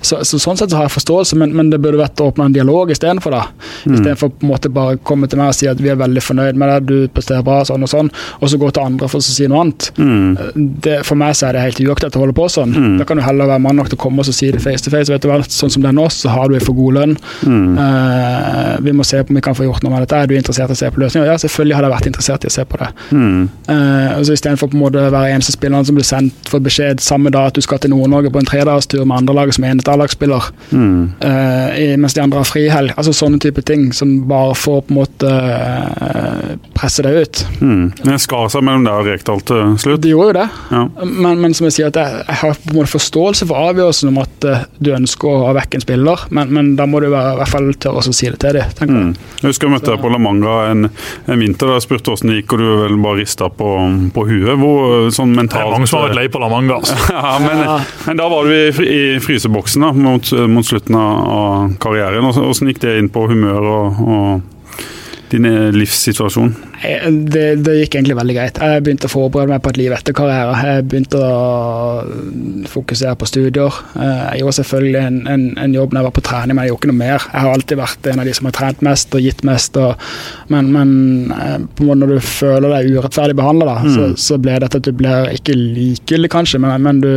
[0.00, 2.56] Så, så sånn sett så har jeg forståelse, men, men det burde vært åpna en
[2.56, 3.36] dialog istedenfor.
[3.36, 3.94] Mm.
[3.94, 6.60] Istedenfor på en måte bare komme til meg og si at vi er veldig fornøyd
[6.60, 9.26] med det, du presterer bra, sånn og sånn, og så gå til andre for å
[9.26, 9.90] si noe annet.
[9.98, 10.76] Mm.
[10.84, 12.76] Det, for meg så er det helt uaktuelt å holde på sånn.
[13.00, 14.92] Da kan du heller være mann nok til å komme og si det face to
[14.92, 15.12] face.
[15.12, 17.14] vet du hva, Sånn som det er nå, så har du for god lønn.
[17.46, 20.18] Uh, vi må se på om vi kan få gjort noe med dette.
[20.18, 21.28] Er du interessert i å se på løsninger?
[21.28, 22.88] Ja, selvfølgelig hadde jeg vært interessert i å se på det.
[23.12, 23.42] Mm.
[23.68, 27.02] Uh, så Istedenfor på en måte å være eneste spilleren som blir sendt for beskjed
[27.04, 30.50] samme dag at du skal til Nord-Norge på en tredagstur med andrelaget som eneste A-lagsspiller,
[30.70, 31.00] mm.
[31.24, 32.94] uh, mens de andre har frihelg.
[32.96, 37.42] Altså Sånne type ting som bare får på en måte uh, presse deg ut.
[37.60, 37.84] Mm.
[38.02, 40.02] Det skar seg mellom deg og Rekdal til slutt.
[40.04, 40.46] Det gjorde jo det.
[40.74, 40.82] Ja.
[41.06, 44.12] Men, men som jeg sier, at jeg, jeg har på en måte forståelse for avgjørelsen
[44.12, 47.08] om at uh, du ønsker å ha vekk en spiller, men, men da må du
[47.08, 48.92] være, i hvert fall tørre å si det til dem.
[48.92, 49.12] Mm.
[49.40, 50.88] Jeg husker jeg møtte deg på La Manga en,
[51.26, 51.72] en vinter.
[51.76, 53.70] Jeg spurte hvordan det gikk, og du vel bare rista på,
[54.14, 54.52] på huet.
[54.60, 56.80] Hvor sånn Det mentalt er mange som har vært lei på La Manga.
[56.80, 56.98] Altså.
[57.16, 57.62] ja, men,
[58.08, 62.26] men da var du i, i fryseboksen da, mot, mot slutten av, karrieren.
[62.26, 66.54] Hvordan gikk det inn på humør og, og din eh, livssituasjon?
[66.82, 68.58] Det, det gikk egentlig veldig greit.
[68.60, 70.56] Jeg begynte å forberede meg på et liv etter karriere.
[70.66, 73.78] Jeg begynte å fokusere på studier.
[73.96, 76.72] Eh, Jeg gjorde selvfølgelig en, en, en jobb når jeg var på trening, men jeg
[76.74, 77.26] gjorde ikke noe mer.
[77.32, 79.78] Jeg har alltid vært en av de som har trent mest og gitt mest.
[79.80, 80.04] Og,
[80.52, 80.92] men, men
[81.36, 84.86] eh, på en måte når du føler deg urettferdig behandla, så, så ble dette at
[84.86, 87.10] du blir ikke likegyldig, kanskje, men, men du,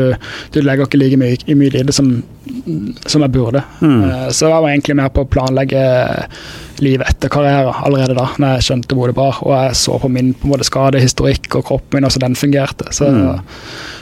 [0.55, 2.13] du legger ikke like mye, i mye i det som,
[3.05, 3.61] som jeg burde.
[3.83, 4.31] Mm.
[4.31, 5.83] Så jeg var egentlig mer på å planlegge
[6.79, 9.41] livet etter karriere allerede da, når jeg skjønte hvor det bar.
[9.49, 12.89] Og jeg så på min på en måte skadehistorikk og kroppen min, hvordan den fungerte.
[12.95, 13.09] Så,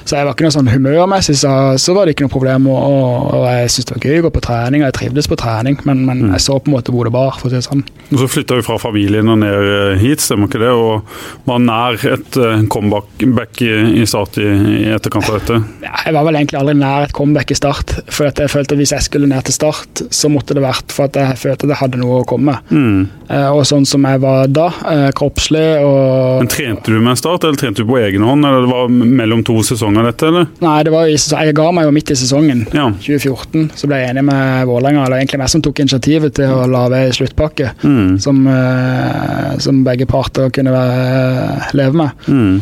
[0.07, 2.67] så jeg var ikke noe sånn humørmessig, så, så var det ikke noe problem.
[2.71, 5.29] Og, og, og jeg syntes det var gøy å gå på trening, og jeg trivdes
[5.31, 7.59] på trening, men, men jeg så på en måte hvor det bar, for å si
[7.59, 7.85] det sånn.
[8.11, 10.73] Og Så flytta du fra familien og ned eh, hit, stemmer ikke det?
[10.75, 13.71] Og var nær et eh, comeback i,
[14.01, 15.61] i start i, i etterkant av dette?
[15.83, 17.97] Ja, jeg var vel egentlig aldri nær et comeback i start.
[18.11, 20.95] For at jeg følte at hvis jeg skulle ned til start, så måtte det vært
[20.95, 23.07] for at jeg følte at jeg hadde noe å komme med.
[23.27, 27.43] Eh, og sånn som jeg var da, eh, kroppslig og Men Trente du med Start,
[27.43, 28.45] eller trente du på egen hånd?
[28.45, 30.47] Eller det var mellom to sesonger dette, eller?
[30.59, 32.65] Nei, det var i jeg ga meg jo midt i sesongen.
[32.73, 32.89] Ja.
[32.91, 36.65] 2014 så ble jeg enig med Vålerenga, eller egentlig meg som tok initiativet til å
[36.69, 38.19] lage ei sluttpakke Mm.
[38.19, 42.09] som, eh, som begge parter kunne være, leve med.
[42.27, 42.61] Mm.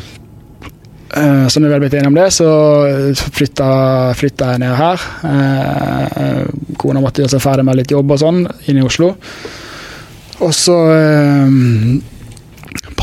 [1.16, 2.48] Eh, så når vi hadde blitt enige om det, så
[3.32, 5.06] flytta, flytta jeg ned her.
[5.24, 6.42] Eh,
[6.78, 9.14] kona måtte gjøre seg ferdig med litt jobb og sånn inne i Oslo.
[10.42, 12.02] Og så eh,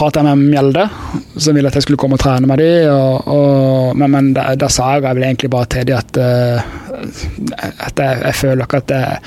[0.03, 0.85] pratet jeg med Mjelde,
[1.39, 2.63] som ville at jeg skulle komme og trene med.
[2.91, 6.81] Og, og, men men da, da sa jeg vel egentlig bare til dem at, eh,
[7.87, 9.21] at jeg, jeg føler ikke at jeg,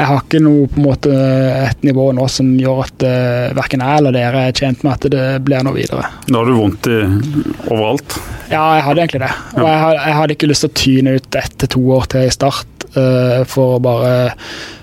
[0.00, 1.14] jeg har ikke noe på en måte
[1.62, 5.08] et nivå nå som gjør at uh, verken jeg eller dere er tjent med at
[5.12, 6.10] det blir noe videre.
[6.26, 6.98] Da har du vondt i
[7.70, 8.18] overalt.
[8.52, 9.32] Ja, jeg hadde egentlig det.
[9.56, 12.28] Og jeg, jeg hadde ikke lyst til å tyne ut ett til to år til
[12.28, 14.14] i start uh, for å bare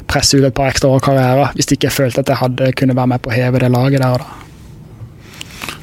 [0.09, 2.97] presse ut et par ekstra år karriere, hvis ikke jeg følte at jeg hadde kunne
[2.97, 4.48] være med på å heve det laget der og da.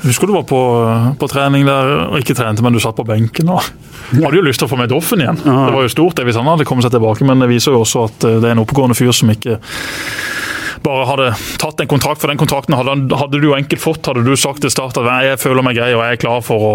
[0.07, 0.61] Husker du var på,
[1.19, 3.51] på trening der, og ikke trente, men du satt på benken.
[3.51, 3.65] og
[4.13, 5.41] Hadde jo lyst til å få med Doffen igjen.
[5.43, 5.57] Ja.
[5.67, 7.83] Det var jo stort det hvis han hadde kommet seg tilbake, men det viser jo
[7.83, 9.59] også at eh, det er en oppegående fyr som ikke
[10.87, 11.29] bare hadde
[11.61, 14.07] tatt en kontrakt, for den kontrakten hadde, hadde du enkelt fått.
[14.07, 16.67] Hadde du sagt til start at jeg føler meg grei og jeg er klar for
[16.69, 16.75] å,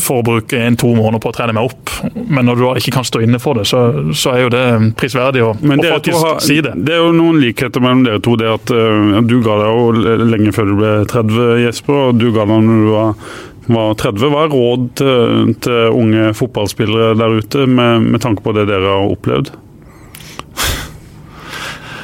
[0.00, 3.06] for å bruke en-to måneder på å trene meg opp, men når du ikke kan
[3.06, 3.84] stå inne for det, så,
[4.16, 4.64] så er jo det
[5.00, 6.74] prisverdig å, Men å faktisk har, si det.
[6.80, 8.36] det er jo noen likheter mellom dere to.
[8.40, 12.30] Det at uh, Du ga deg jo lenge før du ble 30, Jesper, og du
[12.34, 13.32] ga deg når du var,
[13.70, 14.28] var 30.
[14.32, 18.94] Hva er råd til, til unge fotballspillere der ute, med, med tanke på det dere
[18.94, 19.52] har opplevd?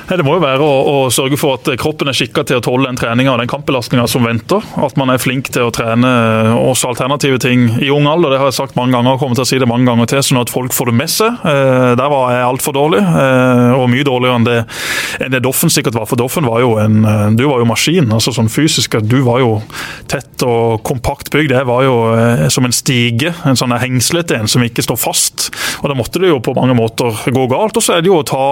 [0.06, 2.86] Det må jo være å, å sørge for at kroppen er skikka til å tåle
[2.86, 4.62] den treninga og den kampbelastninga som venter.
[4.78, 6.10] At man er flink til å trene
[6.54, 8.30] også alternative ting i ung alder.
[8.30, 10.22] Det har jeg sagt mange ganger og kommer til å si det mange ganger til,
[10.22, 11.40] sånn at folk får det med seg.
[11.50, 14.56] Eh, der var jeg altfor dårlig, eh, og mye dårligere enn det,
[15.26, 16.06] enn det Doffen sikkert var.
[16.06, 18.94] For Doffen var jo en eh, Du var jo maskin, altså sånn fysisk.
[19.02, 19.58] Du var jo
[20.10, 21.56] tett og kompakt bygd.
[21.56, 21.96] Jeg var jo
[22.52, 25.48] som en stige, en sånn hengslete en som ikke står fast.
[25.82, 27.76] Og da måtte det jo på mange måter gå galt.
[27.76, 28.46] Og så er det jo å ta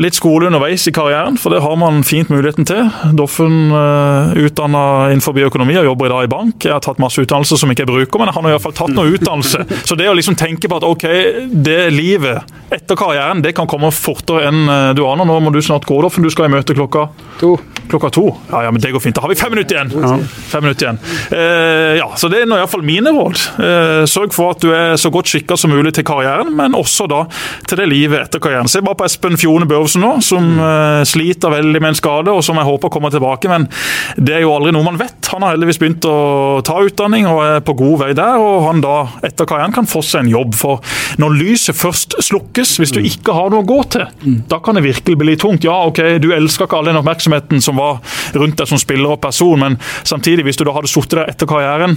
[0.00, 2.86] litt skole underveis i karrieren, for det har man fint muligheten til.
[3.18, 6.62] Doffen uh, utdanna innenfor økonomi og jobber i dag i bank.
[6.62, 8.66] Jeg har tatt masse utdannelser som ikke jeg bruker, men jeg har nå i hvert
[8.68, 9.66] fall tatt noe utdannelse.
[9.88, 11.08] Så det å liksom tenke på at ok,
[11.50, 15.26] det livet etter karrieren det kan komme fortere enn eh, du aner.
[15.28, 16.24] Nå må du snart gå, Doffen.
[16.24, 17.08] Du skal i møte klokka
[17.42, 17.56] To.
[17.90, 18.36] Klokka to?
[18.50, 19.16] Ja, ja, men det går fint.
[19.16, 20.22] Da har vi fem minutter igjen!
[20.48, 20.98] Fem minutter igjen.
[21.32, 23.40] Uh, ja, så Det er nå iallfall mine råd.
[23.58, 27.08] Uh, sørg for at du er så godt skikka som mulig til karrieren, men også
[27.10, 27.24] da
[27.68, 28.70] til det livet etter karrieren.
[28.70, 32.44] Se bare på Espen Fjone Børvsen nå, som eh, sliter veldig med en skade, og
[32.44, 33.48] som jeg håper kommer tilbake.
[33.50, 33.68] Men
[34.16, 35.30] det er jo aldri noe man vet.
[35.32, 38.82] Han har heldigvis begynt å ta utdanning og er på god vei der, og han
[38.84, 40.56] da etter karrieren kan få seg en jobb.
[40.58, 40.82] For
[41.22, 44.84] når lyset først slukkes, hvis du ikke har noe å gå til, da kan det
[44.86, 45.64] virkelig bli tungt.
[45.68, 48.02] Ja, ok, du elsker ikke all den oppmerksomheten som var
[48.36, 51.48] rundt deg som spiller og person, men samtidig, hvis du da hadde sittet der etter
[51.48, 51.96] karrieren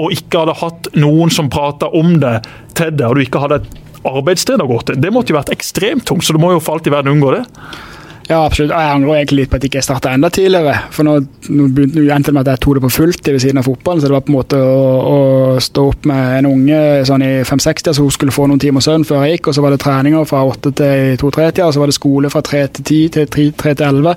[0.00, 2.38] og ikke hadde hatt noen som prata om det
[2.76, 5.54] til deg, og du ikke hadde et arbeidssted å gå til, det måtte jo vært
[5.54, 7.44] ekstremt tungt, så du må jo for alt i verden unngå det.
[8.28, 8.70] Ja, absolutt.
[8.70, 10.76] Jeg angrer egentlig litt på at jeg ikke starta enda tidligere.
[10.94, 11.16] For nå,
[11.52, 13.66] nå begynte nå endte det med at jeg tok det på fulltid ved siden av
[13.66, 14.02] fotballen.
[14.02, 15.16] Så det var på en måte å, å
[15.62, 16.78] stå opp med en unge
[17.08, 19.50] sånn i 5-60 så hun skulle få noen timer søvn før jeg gikk.
[19.50, 22.44] Og så var det treninger fra 8 til 2-3-tida, og så var det skole fra
[22.46, 24.16] 3 til 10 til 3 3 til 11.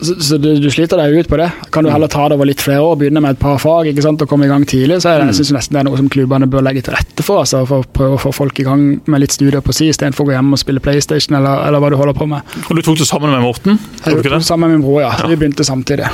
[0.00, 1.48] Så, så du, du sliter deg ut på det.
[1.72, 4.04] Kan du heller ta det over litt flere år, begynne med et par fag ikke
[4.04, 6.10] sant, og komme i gang tidlig, så det, jeg synes nesten det er noe som
[6.12, 7.44] klubbene bør legge til rette for.
[7.44, 10.26] Altså, for å prøve å få folk i gang med litt studier på si, istedenfor
[10.26, 12.58] å gå hjem og spille PlayStation eller, eller hva du holder på med.
[12.66, 13.80] Og du tok det sammen med Morten?
[14.04, 14.34] Jeg det?
[14.36, 15.14] det sammen med min bror, ja.
[15.16, 15.30] ja.
[15.32, 16.10] Vi begynte samtidig.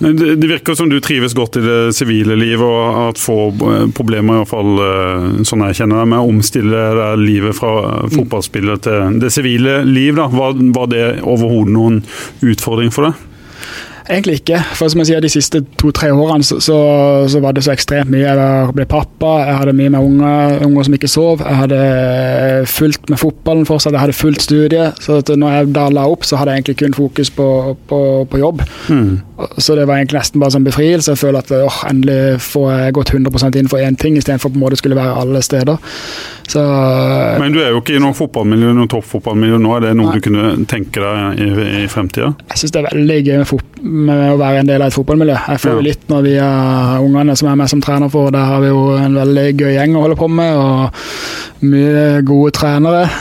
[0.00, 3.82] Det, det virker som du trives godt i det sivile livet, og at få eh,
[3.96, 7.74] problemer, i hvert fall eh, sånn jeg kjenner deg, med å omstille det livet fra
[7.84, 10.14] eh, fotballspiller til det sivile liv.
[10.16, 10.30] da.
[10.32, 12.00] Var, var det overhodet noen
[12.40, 13.26] utfordring for deg?
[14.10, 14.58] Egentlig ikke.
[14.74, 16.78] For som jeg sier, De siste to-tre årene så, så,
[17.30, 18.24] så var det så ekstremt mye.
[18.24, 21.44] Jeg ble pappa, jeg hadde mye med unger, unger som ikke sov.
[21.44, 21.80] Jeg hadde
[22.70, 24.98] fulgt med fotballen fortsatt, jeg hadde fulgt studiet.
[25.04, 27.48] Så at når jeg da la opp, så hadde jeg egentlig kun fokus på,
[27.90, 28.00] på,
[28.32, 28.64] på jobb.
[29.58, 31.14] Så det var egentlig nesten bare sånn befrielse.
[31.14, 34.58] Jeg føler at åh, endelig får jeg gått 100% inn for én ting, istedenfor på
[34.60, 35.78] en måte skulle være alle steder.
[36.50, 36.62] Så
[37.38, 39.74] Men du er jo ikke i noe fotballmiljø, noe toppfotballmiljø nå.
[39.76, 40.16] Er det noe Nei.
[40.18, 42.32] du kunne tenke deg i, i fremtida?
[42.50, 43.62] Jeg syns det er veldig gøy med,
[44.10, 45.36] med å være en del av et fotballmiljø.
[45.54, 45.86] Jeg føler Ja.
[45.90, 48.82] litt når vi er ungene som er med som trener for, der har vi jo
[48.98, 50.90] en veldig gøy gjeng å holde på med, og
[51.70, 53.06] mye gode trenere.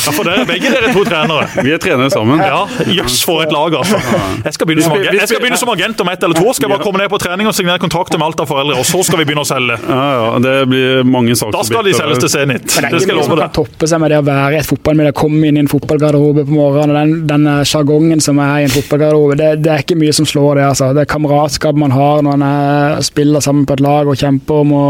[0.00, 1.46] Ja, for dere, begge dere er to trenere.
[1.64, 2.40] Vi er trenere sammen.
[2.42, 3.98] Ja, Jøss, for et lag, altså.
[4.44, 6.56] Jeg skal begynne som agent, jeg skal begynne som agent om ett eller to år.
[6.58, 8.86] Skal jeg bare komme ned på trening og signere kontrakter med alt av foreldre, og
[8.88, 9.78] så skal vi begynne å selge.
[9.86, 11.54] Ja, ja, det blir mange saker.
[11.54, 12.66] Da skal de selges til Zenit.
[12.66, 13.54] Det Det skal jeg som love kan deg.
[13.60, 16.56] toppe seg med det å være i et fotballmiljø, komme inn i en fotballgarderobe på
[16.58, 19.98] morgenen, og den, den eh, sjargongen som er i en fotballgarderobe, det, det er ikke
[20.00, 20.66] mye som slår det.
[20.72, 20.90] altså.
[20.96, 24.72] Det kameratskap man har når man er, spiller sammen på et lag og kjemper om
[24.76, 24.84] å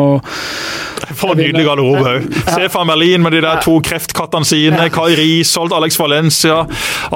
[1.16, 2.26] For en nydelig garderobe òg.
[2.46, 4.84] Stefan Berlin med de der to kreftkattene sine.
[4.94, 6.61] Kai Risholt, Alex Valencia,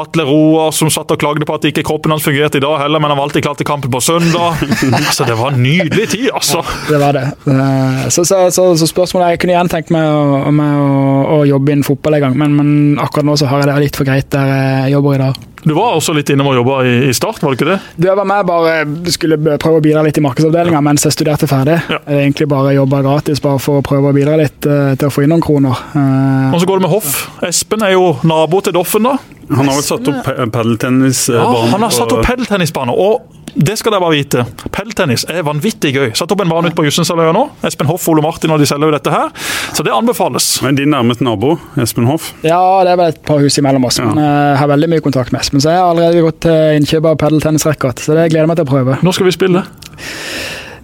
[0.01, 3.01] Atle Roar som satt og klagde på at ikke kroppen hans fungerte i dag heller,
[3.03, 4.61] men han valgte klart til kampen på søndag.
[5.05, 6.63] Altså, Det var en nydelig tid, altså.
[6.89, 7.25] Det var det.
[7.47, 10.93] Eh, Så, så, så, så spørsmålet er, Jeg kunne gjerne tenkt meg å, med å,
[11.39, 12.71] å jobbe innen fotball en gang, men, men
[13.03, 15.43] akkurat nå så har jeg det litt for greit der jeg jobber i dag.
[15.65, 17.77] Du var også litt innom og jobba i, i Start, var det ikke det?
[17.97, 18.73] Du, jeg var med bare
[19.15, 21.79] skulle prøve å bidra litt i markedsavdelinga mens jeg studerte ferdig.
[21.89, 22.03] Ja.
[22.05, 25.15] Jeg egentlig bare jobba gratis bare for å prøve å bidra litt eh, til å
[25.15, 25.81] få inn noen kroner.
[25.97, 27.15] Eh, Og så går det med Hoff.
[27.49, 29.17] Espen er jo nabo til Doffen, da.
[29.51, 31.41] Han har vel satt opp padeltennisbane?
[31.41, 32.95] Ja, han har satt opp padeltennisbane.
[32.95, 34.45] Og det skal dere bare vite.
[34.75, 36.09] Padeltennis er vanvittig gøy.
[36.19, 37.45] Satt opp en bane ute på Jussensaløya nå.
[37.69, 39.31] Espen Hoff Ole Martin og de selger jo dette her.
[39.77, 40.49] Så det anbefales.
[40.65, 44.01] Men din nærmeste nabo, Espen Hoff, ja, det er vel et par hus imellom oss,
[44.03, 45.63] men eh, jeg har veldig mye kontakt med Espen.
[45.63, 48.67] Så jeg har allerede gått til innkjøp av padeltennisracket, så det gleder jeg meg til
[48.67, 48.99] å prøve.
[49.07, 49.65] Nå skal vi spille.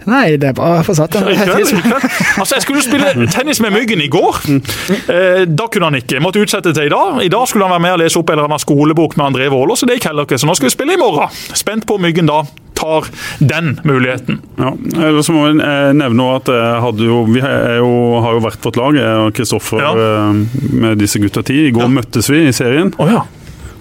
[0.09, 1.27] Nei, det er bare for satan.
[1.29, 4.39] Altså, Jeg skulle spille tennis med Myggen i går.
[4.49, 6.21] Eh, da kunne han ikke.
[6.23, 7.19] Måtte utsette til i dag.
[7.25, 9.49] I dag skulle han være med og lese opp en eller annen skolebok med André
[9.53, 10.39] Våler, så det gikk heller ikke.
[10.41, 11.29] Så nå skal vi spille i morgen.
[11.57, 12.41] Spent på Myggen da
[12.81, 13.05] tar
[13.37, 14.39] den muligheten.
[14.57, 14.71] Ja,
[15.05, 17.91] ellers må jeg eh, nevne at jeg hadde jo, vi er jo,
[18.25, 19.91] har jo vært vårt lag, jeg og Kristoffer Ja.
[19.93, 20.41] eh,
[20.81, 21.59] med disse gutta ti.
[21.67, 23.21] I går møttes vi i serien, Oh, ja.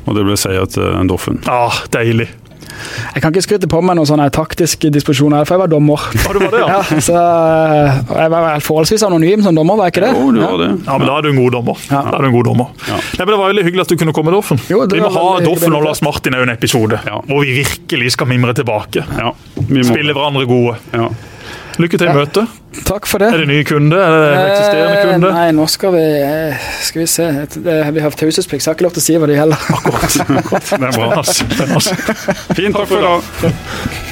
[0.04, 1.40] og det ble seier til Doffen.
[1.48, 2.28] Ah, deilig.
[3.14, 6.04] Jeg kan ikke skryte på meg noen sånne taktiske disposisjoner, for jeg var dommer.
[6.16, 6.68] Ja, det var det, ja.
[6.80, 10.12] Ja, så eh, jeg var vel forholdsvis anonym som dommer, var jeg ikke det?
[10.16, 10.68] Jo, du var det.
[10.86, 11.82] Ja, men Da er du en god dommer.
[11.90, 12.02] Ja.
[12.08, 12.70] Da er du en god dommer.
[12.88, 12.98] Ja.
[13.00, 14.60] Nei, men Det var veldig hyggelig at du kunne komme, Doffen.
[14.70, 15.84] Jo, det vi må ha Doffen og.
[15.90, 17.20] Lars Martin òg en episode, Ja.
[17.26, 19.04] hvor vi virkelig skal mimre tilbake.
[19.18, 20.76] Ja, vi må, Spille hverandre gode.
[21.80, 22.58] Lykke til i møtet.
[22.86, 23.30] Takk for det.
[23.34, 23.96] Er det ny kunde?
[23.96, 25.12] Er det eksisterende kunder?
[25.14, 25.32] kunde?
[25.38, 27.26] Nei, nå skal vi eh, Skal vi se.
[27.96, 29.58] Vi har taushetsplikt, så jeg har ikke lov til å si hva det gjelder.
[30.70, 31.24] Det er bra.
[31.26, 31.82] Spennende.
[32.54, 34.08] Fint, takk for i dag.